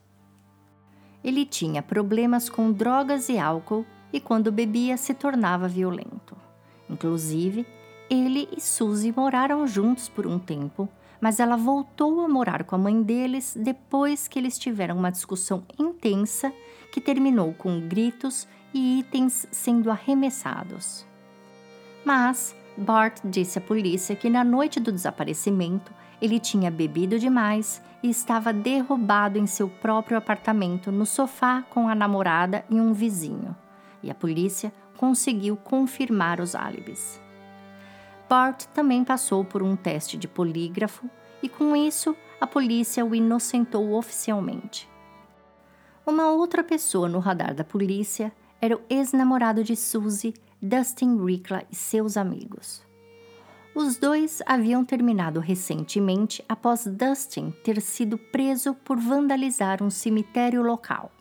[1.23, 6.35] Ele tinha problemas com drogas e álcool e, quando bebia, se tornava violento.
[6.89, 7.65] Inclusive,
[8.09, 10.89] ele e Suzy moraram juntos por um tempo,
[11.19, 15.63] mas ela voltou a morar com a mãe deles depois que eles tiveram uma discussão
[15.79, 16.53] intensa
[16.91, 21.05] que terminou com gritos e itens sendo arremessados.
[22.05, 25.91] Mas Bart disse à polícia que na noite do desaparecimento
[26.21, 31.95] ele tinha bebido demais e estava derrubado em seu próprio apartamento no sofá com a
[31.95, 33.55] namorada e um vizinho.
[34.03, 37.19] E a polícia conseguiu confirmar os álibis.
[38.29, 41.09] Bart também passou por um teste de polígrafo
[41.41, 44.89] e, com isso, a polícia o inocentou oficialmente.
[46.05, 51.75] Uma outra pessoa no radar da polícia era o ex-namorado de Suzy, Dustin Ricla e
[51.75, 52.85] seus amigos.
[53.75, 61.11] Os dois haviam terminado recentemente após Dustin ter sido preso por vandalizar um cemitério local.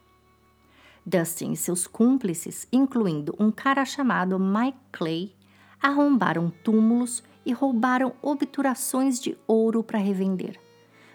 [1.05, 5.36] Dustin e seus cúmplices, incluindo um cara chamado Mike Clay,
[5.81, 10.59] arrombaram túmulos e roubaram obturações de ouro para revender.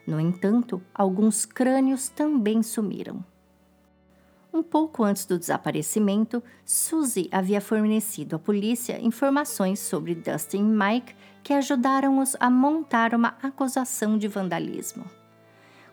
[0.08, 3.24] No entanto, alguns crânios também sumiram.
[4.54, 11.16] Um pouco antes do desaparecimento, Suzy havia fornecido à polícia informações sobre Dustin e Mike
[11.42, 15.06] que ajudaram-os a montar uma acusação de vandalismo.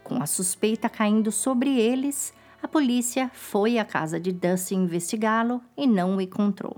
[0.03, 5.87] Com a suspeita caindo sobre eles, a polícia foi à casa de Dustin investigá-lo e
[5.87, 6.77] não o encontrou.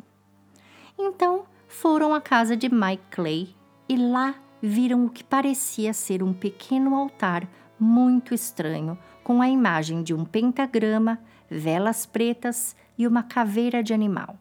[0.99, 3.55] Então, foram à casa de Mike Clay
[3.89, 7.49] e lá viram o que parecia ser um pequeno altar
[7.79, 11.19] muito estranho, com a imagem de um pentagrama,
[11.49, 14.37] velas pretas e uma caveira de animal.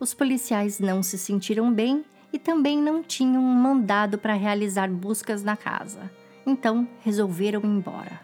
[0.00, 2.02] Os policiais não se sentiram bem
[2.32, 6.10] e também não tinham um mandado para realizar buscas na casa,
[6.46, 8.20] então resolveram ir embora.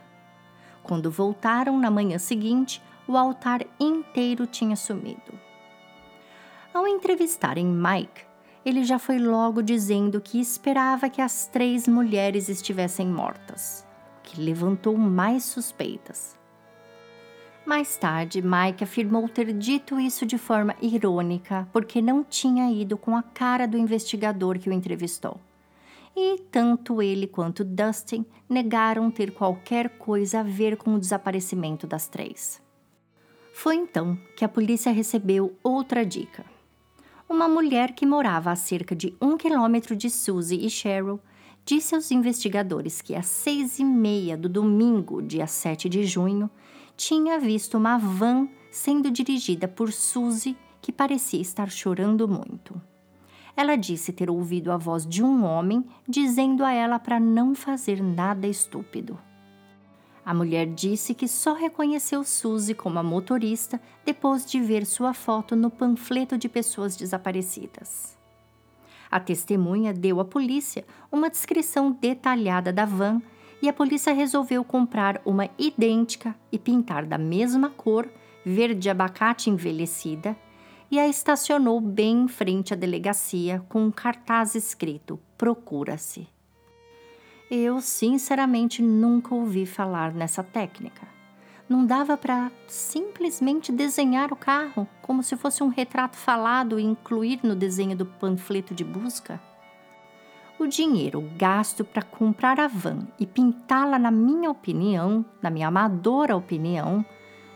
[0.82, 5.51] Quando voltaram na manhã seguinte, o altar inteiro tinha sumido.
[6.72, 8.24] Ao entrevistarem Mike,
[8.64, 13.86] ele já foi logo dizendo que esperava que as três mulheres estivessem mortas,
[14.22, 16.38] que levantou mais suspeitas.
[17.64, 23.16] Mais tarde, Mike afirmou ter dito isso de forma irônica, porque não tinha ido com
[23.16, 25.40] a cara do investigador que o entrevistou
[26.16, 32.08] e tanto ele quanto Dustin negaram ter qualquer coisa a ver com o desaparecimento das
[32.08, 32.60] três.
[33.52, 36.44] Foi então que a polícia recebeu outra dica.
[37.32, 41.18] Uma mulher que morava a cerca de um quilômetro de Suzy e Cheryl
[41.64, 46.50] disse aos investigadores que às seis e meia do domingo, dia 7 de junho,
[46.94, 52.78] tinha visto uma van sendo dirigida por Suzy que parecia estar chorando muito
[53.56, 58.02] ela disse ter ouvido a voz de um homem dizendo a ela para não fazer
[58.02, 59.18] nada estúpido.
[60.24, 65.56] A mulher disse que só reconheceu Suzy como a motorista depois de ver sua foto
[65.56, 68.16] no panfleto de pessoas desaparecidas.
[69.10, 73.20] A testemunha deu à polícia uma descrição detalhada da van
[73.60, 78.08] e a polícia resolveu comprar uma idêntica e pintar da mesma cor,
[78.44, 80.36] verde abacate envelhecida,
[80.90, 86.28] e a estacionou bem em frente à delegacia com um cartaz escrito: Procura-se.
[87.54, 91.06] Eu, sinceramente, nunca ouvi falar nessa técnica.
[91.68, 97.40] Não dava para simplesmente desenhar o carro como se fosse um retrato falado e incluir
[97.42, 99.38] no desenho do panfleto de busca?
[100.58, 106.34] O dinheiro gasto para comprar a van e pintá-la, na minha opinião, na minha amadora
[106.34, 107.04] opinião,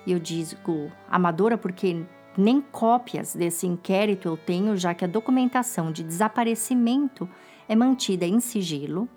[0.07, 2.05] e eu digo amadora porque
[2.37, 7.27] nem cópias desse inquérito eu tenho, já que a documentação de desaparecimento
[7.67, 9.09] é mantida em sigilo,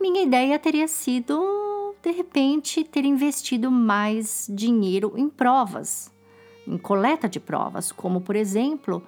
[0.00, 1.60] minha ideia teria sido
[2.02, 6.10] de repente, ter investido mais dinheiro em provas,
[6.66, 9.04] em coleta de provas, como, por exemplo,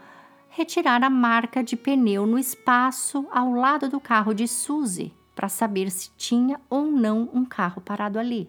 [0.51, 5.91] retirar a marca de pneu no espaço ao lado do carro de Suzy para saber
[5.91, 8.49] se tinha ou não um carro parado ali.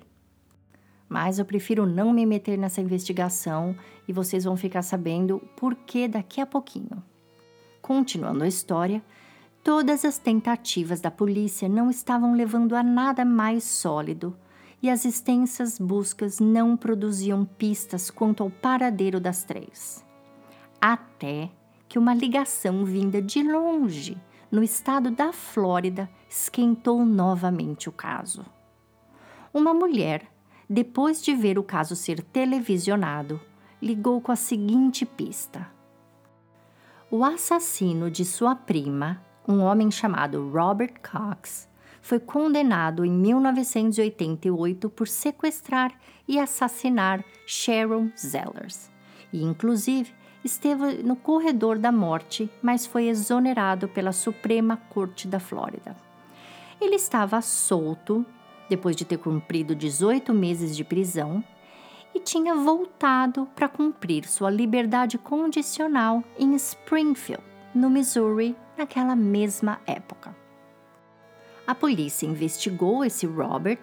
[1.08, 3.76] Mas eu prefiro não me meter nessa investigação
[4.08, 7.02] e vocês vão ficar sabendo por que daqui a pouquinho.
[7.82, 9.02] Continuando a história,
[9.64, 14.36] Todas as tentativas da polícia não estavam levando a nada mais sólido
[14.82, 20.06] e as extensas buscas não produziam pistas quanto ao paradeiro das três.
[20.82, 21.50] Até
[21.88, 24.18] que uma ligação vinda de longe,
[24.52, 28.46] no estado da Flórida, esquentou novamente o caso.
[29.54, 30.30] Uma mulher,
[30.70, 33.40] depois de ver o caso ser televisionado,
[33.82, 35.70] ligou com a seguinte pista:
[37.10, 41.68] O assassino de sua prima um homem chamado Robert Cox
[42.02, 45.94] foi condenado em 1988 por sequestrar
[46.28, 48.92] e assassinar Sharon Zellers
[49.34, 50.14] e, inclusive,
[50.44, 55.96] esteve no corredor da morte, mas foi exonerado pela Suprema Corte da Flórida.
[56.80, 58.26] Ele estava solto
[58.70, 61.44] depois de ter cumprido 18 meses de prisão
[62.14, 70.36] e tinha voltado para cumprir sua liberdade condicional em Springfield, no Missouri, naquela mesma época.
[71.66, 73.80] A polícia investigou esse Robert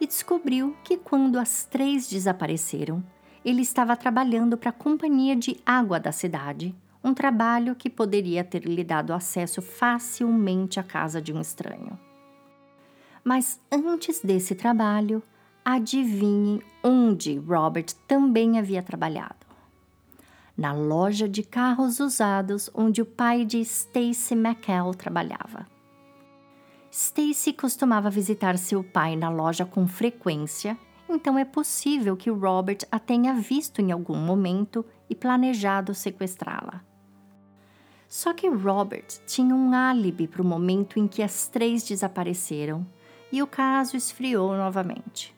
[0.00, 3.04] e descobriu que quando as três desapareceram,
[3.44, 8.64] ele estava trabalhando para a companhia de água da cidade, um trabalho que poderia ter
[8.64, 11.98] lhe dado acesso facilmente à casa de um estranho.
[13.22, 15.22] Mas antes desse trabalho,
[15.64, 19.39] adivinhem onde Robert também havia trabalhado
[20.60, 25.66] na loja de carros usados onde o pai de Stacy McCall trabalhava.
[26.90, 30.76] Stacy costumava visitar seu pai na loja com frequência,
[31.08, 36.82] então é possível que Robert a tenha visto em algum momento e planejado sequestrá-la.
[38.06, 42.86] Só que Robert tinha um álibi para o momento em que as três desapareceram
[43.32, 45.34] e o caso esfriou novamente.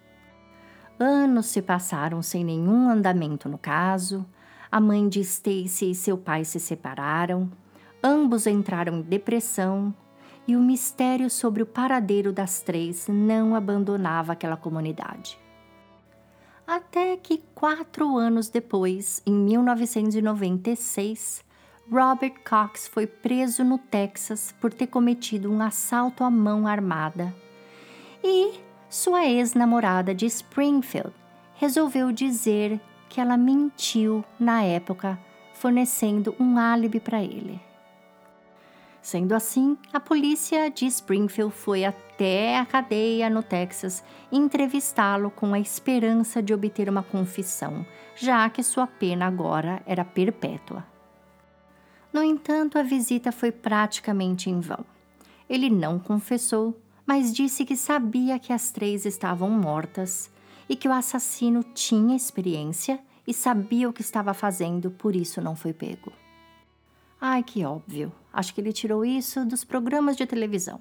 [0.99, 4.27] Anos se passaram sem nenhum andamento no caso,
[4.73, 7.53] a mãe de Stacy e seu pai se separaram,
[8.03, 9.95] ambos entraram em depressão
[10.49, 15.39] e o mistério sobre o paradeiro das três não abandonava aquela comunidade.
[16.66, 21.45] Até que quatro anos depois, em 1996,
[21.91, 27.35] Robert Cox foi preso no Texas por ter cometido um assalto à mão armada.
[28.25, 28.55] E
[28.89, 31.12] sua ex-namorada de Springfield
[31.57, 32.81] resolveu dizer
[33.12, 35.18] que ela mentiu na época,
[35.52, 37.60] fornecendo um álibi para ele.
[39.02, 44.02] Sendo assim, a polícia de Springfield foi até a cadeia no Texas
[44.32, 47.84] entrevistá-lo com a esperança de obter uma confissão,
[48.16, 50.82] já que sua pena agora era perpétua.
[52.14, 54.86] No entanto, a visita foi praticamente em vão.
[55.50, 60.32] Ele não confessou, mas disse que sabia que as três estavam mortas
[60.68, 65.54] e que o assassino tinha experiência e sabia o que estava fazendo, por isso não
[65.54, 66.12] foi pego.
[67.20, 68.12] Ai, que óbvio.
[68.32, 70.80] Acho que ele tirou isso dos programas de televisão.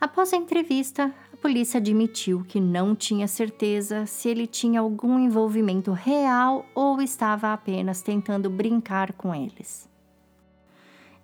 [0.00, 5.92] Após a entrevista, a polícia admitiu que não tinha certeza se ele tinha algum envolvimento
[5.92, 9.88] real ou estava apenas tentando brincar com eles.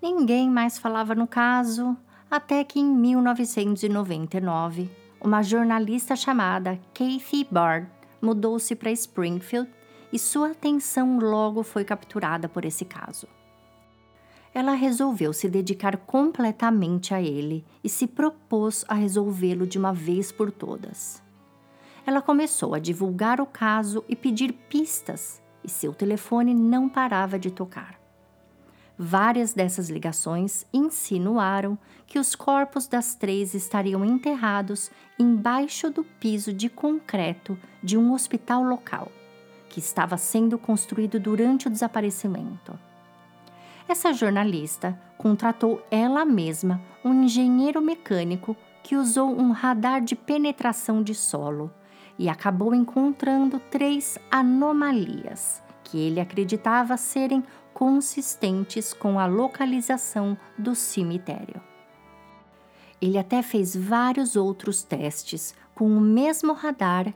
[0.02, 1.96] Ninguém mais falava no caso,
[2.30, 9.70] até que em 1999 uma jornalista chamada Kathy Bard mudou-se para Springfield
[10.12, 13.26] e sua atenção logo foi capturada por esse caso.
[14.52, 20.30] Ela resolveu se dedicar completamente a ele e se propôs a resolvê-lo de uma vez
[20.30, 21.22] por todas.
[22.06, 27.50] Ela começou a divulgar o caso e pedir pistas, e seu telefone não parava de
[27.50, 28.03] tocar.
[28.96, 31.76] Várias dessas ligações insinuaram
[32.06, 38.62] que os corpos das três estariam enterrados embaixo do piso de concreto de um hospital
[38.62, 39.10] local,
[39.68, 42.78] que estava sendo construído durante o desaparecimento.
[43.88, 51.14] Essa jornalista contratou ela mesma um engenheiro mecânico que usou um radar de penetração de
[51.14, 51.70] solo
[52.16, 61.60] e acabou encontrando três anomalias que ele acreditava serem consistentes com a localização do cemitério.
[63.02, 67.12] Ele até fez vários outros testes com o mesmo radar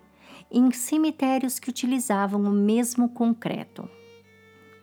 [0.51, 3.89] em cemitérios que utilizavam o mesmo concreto.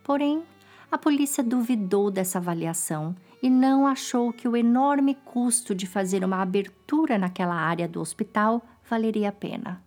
[0.04, 0.44] Porém,
[0.92, 6.42] a polícia duvidou dessa avaliação e não achou que o enorme custo de fazer uma
[6.42, 9.84] abertura naquela área do hospital valeria a pena.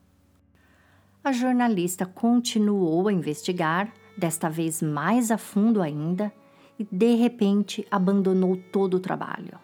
[1.25, 6.33] A jornalista continuou a investigar, desta vez mais a fundo ainda,
[6.79, 9.59] e de repente abandonou todo o trabalho.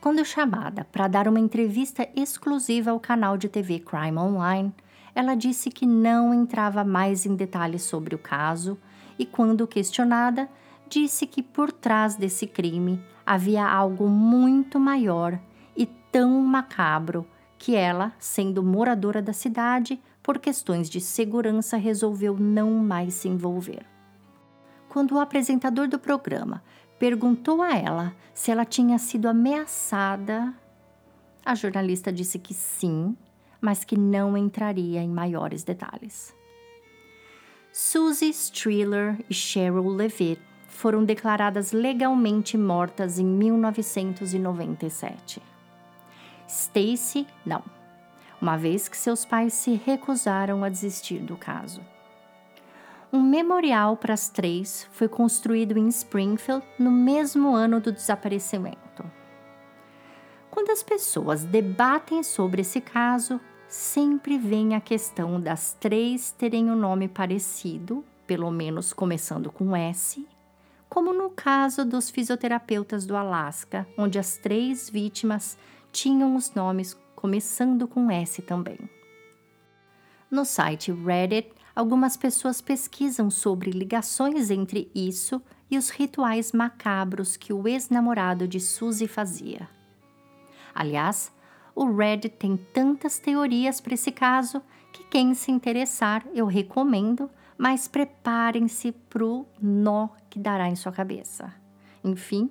[0.00, 4.74] Quando chamada para dar uma entrevista exclusiva ao canal de TV Crime Online,
[5.14, 8.78] ela disse que não entrava mais em detalhes sobre o caso
[9.18, 10.48] e, quando questionada,
[10.88, 15.38] disse que por trás desse crime havia algo muito maior
[15.76, 17.26] e tão macabro
[17.58, 23.84] que ela, sendo moradora da cidade, por questões de segurança, resolveu não mais se envolver.
[24.88, 26.62] Quando o apresentador do programa
[26.98, 30.54] perguntou a ela se ela tinha sido ameaçada,
[31.44, 33.16] a jornalista disse que sim,
[33.60, 36.34] mas que não entraria em maiores detalhes.
[37.72, 45.40] Susie Streeler e Cheryl Levitt foram declaradas legalmente mortas em 1997.
[46.48, 47.62] Stacy, não,
[48.40, 51.80] uma vez que seus pais se recusaram a desistir do caso.
[53.12, 59.04] Um memorial para as três foi construído em Springfield no mesmo ano do desaparecimento.
[60.50, 66.76] Quando as pessoas debatem sobre esse caso, sempre vem a questão das três terem um
[66.76, 70.26] nome parecido, pelo menos começando com S,
[70.88, 75.56] como no caso dos fisioterapeutas do Alasca, onde as três vítimas
[75.92, 78.78] tinham os nomes começando com S também.
[80.30, 87.52] No site Reddit, algumas pessoas pesquisam sobre ligações entre isso e os rituais macabros que
[87.52, 89.68] o ex-namorado de Suzy fazia.
[90.74, 91.30] Aliás,
[91.74, 97.86] o Reddit tem tantas teorias para esse caso que quem se interessar eu recomendo, mas
[97.86, 101.52] preparem-se pro nó que dará em sua cabeça.
[102.02, 102.50] Enfim,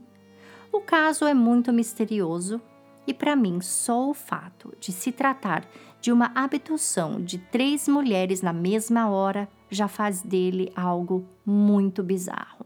[0.71, 2.61] o caso é muito misterioso
[3.05, 5.65] e para mim só o fato de se tratar
[6.01, 12.65] de uma abdução de três mulheres na mesma hora já faz dele algo muito bizarro.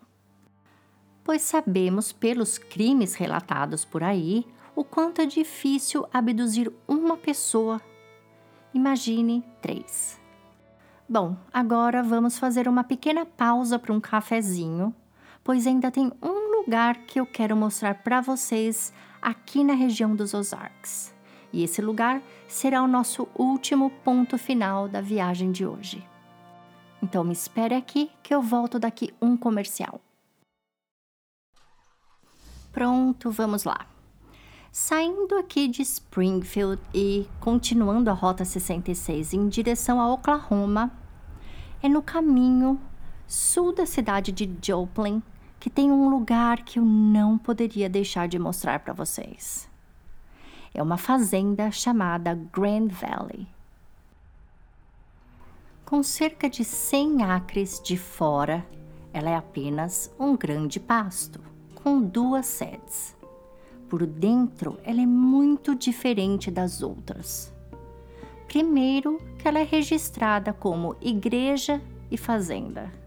[1.24, 7.82] Pois sabemos pelos crimes relatados por aí o quanto é difícil abduzir uma pessoa.
[8.74, 10.20] Imagine três.
[11.08, 14.94] Bom, agora vamos fazer uma pequena pausa para um cafezinho,
[15.44, 20.34] pois ainda tem um lugar que eu quero mostrar para vocês aqui na região dos
[20.34, 21.14] Ozarks.
[21.52, 26.06] E esse lugar será o nosso último ponto final da viagem de hoje.
[27.02, 30.02] Então me espere aqui que eu volto daqui um comercial.
[32.72, 33.88] Pronto, vamos lá.
[34.72, 40.92] Saindo aqui de Springfield e continuando a Rota 66 em direção a Oklahoma,
[41.82, 42.82] é no caminho
[43.28, 45.22] sul da cidade de Joplin
[45.64, 49.70] que tem um lugar que eu não poderia deixar de mostrar para vocês.
[50.74, 53.48] É uma fazenda chamada Grand Valley.
[55.86, 58.68] Com cerca de 100 acres de fora,
[59.14, 61.40] ela é apenas um grande pasto,
[61.74, 63.16] com duas sedes
[63.88, 67.54] por dentro, ela é muito diferente das outras.
[68.50, 71.80] Primeiro, que ela é registrada como igreja
[72.12, 73.03] e fazenda.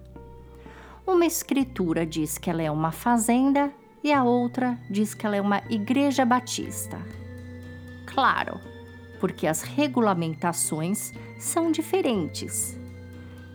[1.07, 5.41] Uma escritura diz que ela é uma fazenda e a outra diz que ela é
[5.41, 6.99] uma igreja batista.
[8.07, 8.59] Claro,
[9.21, 12.77] porque as regulamentações são diferentes.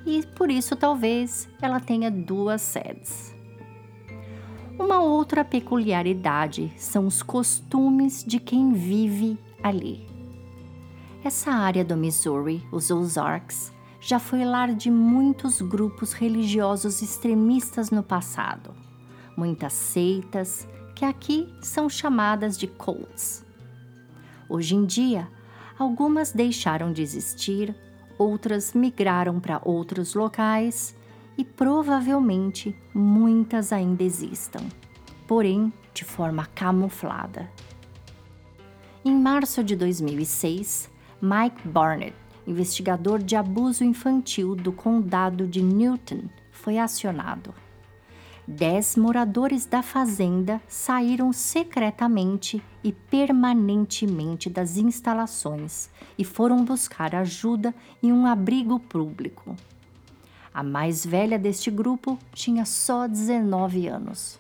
[0.06, 3.36] E por isso talvez ela tenha duas sedes.
[4.80, 10.08] Uma outra peculiaridade são os costumes de quem vive ali.
[11.22, 18.02] Essa área do Missouri, os Ozarks, já foi lar de muitos grupos religiosos extremistas no
[18.02, 18.74] passado,
[19.38, 23.46] muitas seitas que aqui são chamadas de cults.
[24.50, 25.28] Hoje em dia,
[25.78, 27.76] algumas deixaram de existir,
[28.18, 30.96] outras migraram para outros locais
[31.38, 34.64] e provavelmente muitas ainda existam,
[35.28, 37.50] porém de forma camuflada.
[39.06, 40.90] Em março de 2006,
[41.22, 42.16] Mike Barnett,
[42.46, 47.54] investigador de abuso infantil do condado de Newton, foi acionado.
[48.48, 58.12] Dez moradores da fazenda saíram secretamente e permanentemente das instalações e foram buscar ajuda em
[58.12, 59.56] um abrigo público.
[60.54, 64.40] A mais velha deste grupo tinha só 19 anos.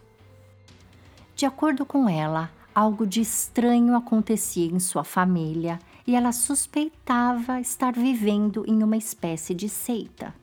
[1.36, 7.93] De acordo com ela, algo de estranho acontecia em sua família e ela suspeitava estar
[7.93, 10.34] vivendo em uma espécie de seita.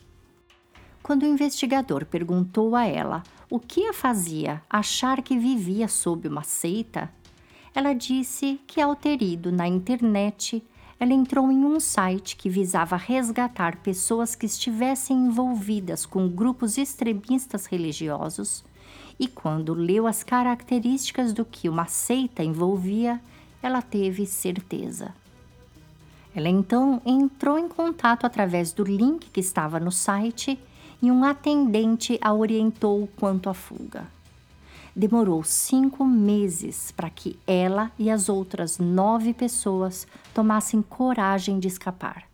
[1.02, 6.42] Quando o investigador perguntou a ela o que a fazia achar que vivia sob uma
[6.42, 7.10] seita,
[7.74, 10.62] ela disse que, ao ter ido na internet,
[11.00, 17.66] ela entrou em um site que visava resgatar pessoas que estivessem envolvidas com grupos extremistas
[17.66, 18.64] religiosos
[19.18, 23.20] e, quando leu as características do que uma seita envolvia,
[23.62, 25.14] ela teve certeza.
[26.38, 30.56] Ela então entrou em contato através do link que estava no site
[31.02, 34.06] e um atendente a orientou quanto à fuga.
[34.94, 42.28] Demorou cinco meses para que ela e as outras nove pessoas tomassem coragem de escapar.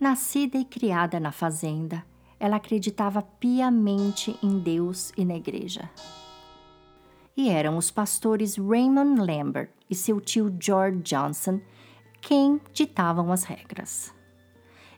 [0.00, 2.02] Nascida e criada na fazenda,
[2.40, 5.90] ela acreditava piamente em Deus e na igreja.
[7.36, 11.60] E eram os pastores Raymond Lambert e seu tio George Johnson
[12.22, 14.14] quem ditavam as regras.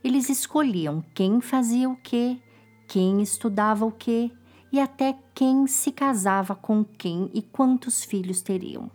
[0.05, 2.41] Eles escolhiam quem fazia o que,
[2.87, 4.31] quem estudava o que
[4.71, 8.91] e até quem se casava com quem e quantos filhos teriam.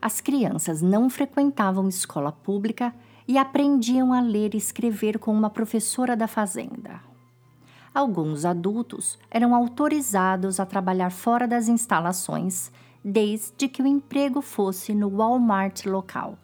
[0.00, 2.94] As crianças não frequentavam escola pública
[3.26, 7.00] e aprendiam a ler e escrever com uma professora da fazenda.
[7.92, 12.70] Alguns adultos eram autorizados a trabalhar fora das instalações,
[13.04, 16.38] desde que o emprego fosse no Walmart local.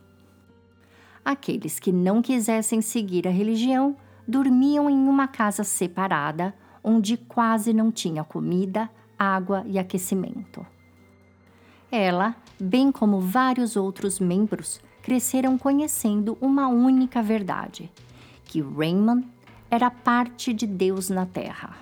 [1.27, 3.97] Aqueles que não quisessem seguir a religião
[4.29, 6.55] dormiam em uma casa separada,
[6.85, 10.64] onde quase não tinha comida, água e aquecimento.
[11.91, 17.91] Ela, bem como vários outros membros, cresceram conhecendo uma única verdade:
[18.45, 19.27] que Raymond
[19.68, 21.77] era parte de Deus na Terra.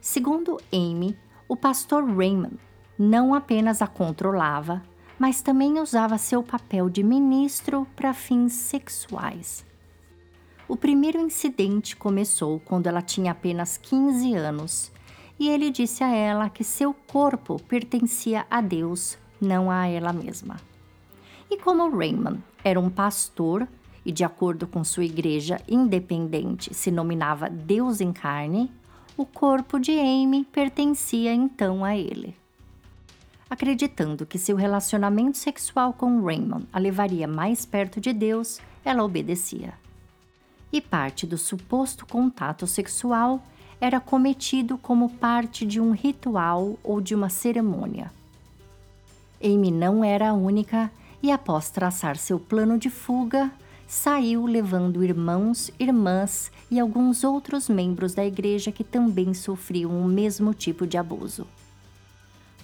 [0.00, 1.18] Segundo Amy,
[1.48, 2.56] o pastor Raymond
[2.96, 4.80] não apenas a controlava,
[5.18, 9.66] mas também usava seu papel de ministro para fins sexuais.
[10.68, 14.92] O primeiro incidente começou quando ela tinha apenas 15 anos
[15.38, 20.56] e ele disse a ela que seu corpo pertencia a Deus, não a ela mesma.
[21.50, 23.66] E como Raymond era um pastor
[24.04, 28.70] e, de acordo com sua igreja independente, se nominava Deus em carne,
[29.16, 32.36] o corpo de Amy pertencia então a ele.
[33.50, 39.72] Acreditando que seu relacionamento sexual com Raymond a levaria mais perto de Deus, ela obedecia.
[40.70, 43.42] E parte do suposto contato sexual
[43.80, 48.12] era cometido como parte de um ritual ou de uma cerimônia.
[49.42, 50.90] Amy não era a única
[51.22, 53.50] e, após traçar seu plano de fuga,
[53.86, 60.52] saiu levando irmãos, irmãs e alguns outros membros da igreja que também sofriam o mesmo
[60.52, 61.46] tipo de abuso.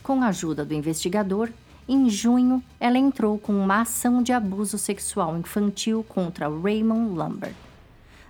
[0.04, 1.50] Com a ajuda do investigador,
[1.88, 7.54] em junho, ela entrou com uma ação de abuso sexual infantil contra Raymond Lambert.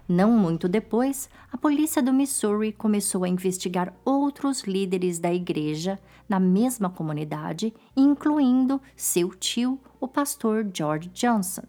[0.08, 5.98] Não muito depois, a polícia do Missouri começou a investigar outros líderes da igreja
[6.28, 11.64] na mesma comunidade, incluindo seu tio, o pastor George Johnson.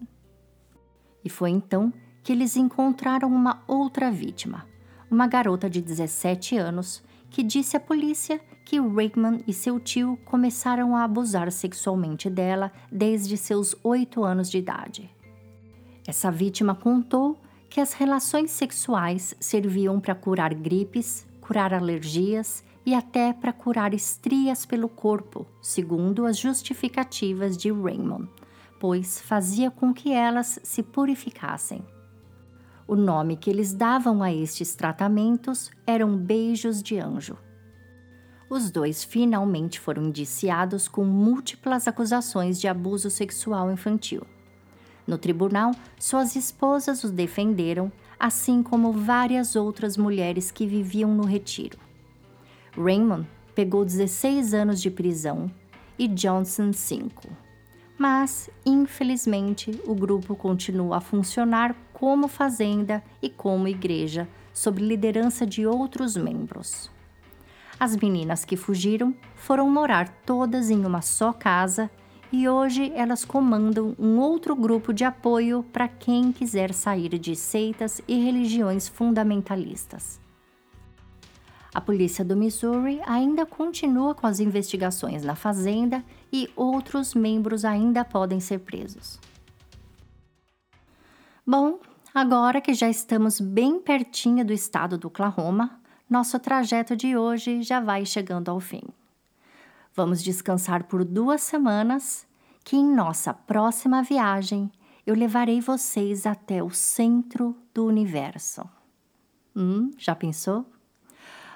[1.24, 1.92] E foi então
[2.22, 4.68] que eles encontraram uma outra vítima,
[5.10, 7.02] uma garota de 17 anos,
[7.36, 13.36] que disse à polícia que Raymond e seu tio começaram a abusar sexualmente dela desde
[13.36, 15.10] seus oito anos de idade.
[16.08, 17.38] Essa vítima contou
[17.70, 24.66] que as relações sexuais serviam para curar gripes, curar alergias e até para curar estrias
[24.66, 28.30] pelo corpo, segundo as justificativas de Raymond,
[28.80, 31.84] pois fazia com que elas se purificassem.
[32.88, 37.36] O nome que eles davam a estes tratamentos eram beijos de anjo.
[38.48, 44.22] Os dois finalmente foram indiciados com múltiplas acusações de abuso sexual infantil.
[45.08, 51.80] No tribunal, suas esposas os defenderam, assim como várias outras mulheres que viviam no retiro.
[52.78, 55.50] Raymond pegou 16 anos de prisão
[55.98, 57.30] e Johnson 5.
[57.98, 65.66] Mas, infelizmente, o grupo continua a funcionar como fazenda e como igreja, sob liderança de
[65.66, 66.92] outros membros.
[67.80, 71.90] As meninas que fugiram foram morar todas em uma só casa
[72.34, 78.02] e hoje elas comandam um outro grupo de apoio para quem quiser sair de seitas
[78.06, 80.20] e religiões fundamentalistas.
[81.74, 88.04] A polícia do Missouri ainda continua com as investigações na fazenda e outros membros ainda
[88.04, 89.18] podem ser presos.
[91.48, 91.78] Bom,
[92.12, 95.80] agora que já estamos bem pertinho do estado do Oklahoma,
[96.10, 98.82] nosso trajeto de hoje já vai chegando ao fim.
[99.94, 102.26] Vamos descansar por duas semanas,
[102.64, 104.72] que em nossa próxima viagem
[105.06, 108.68] eu levarei vocês até o centro do universo.
[109.56, 110.66] Hum, já pensou?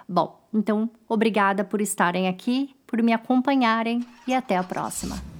[0.08, 5.39] Bom, então obrigada por estarem aqui, por me acompanharem e até a próxima.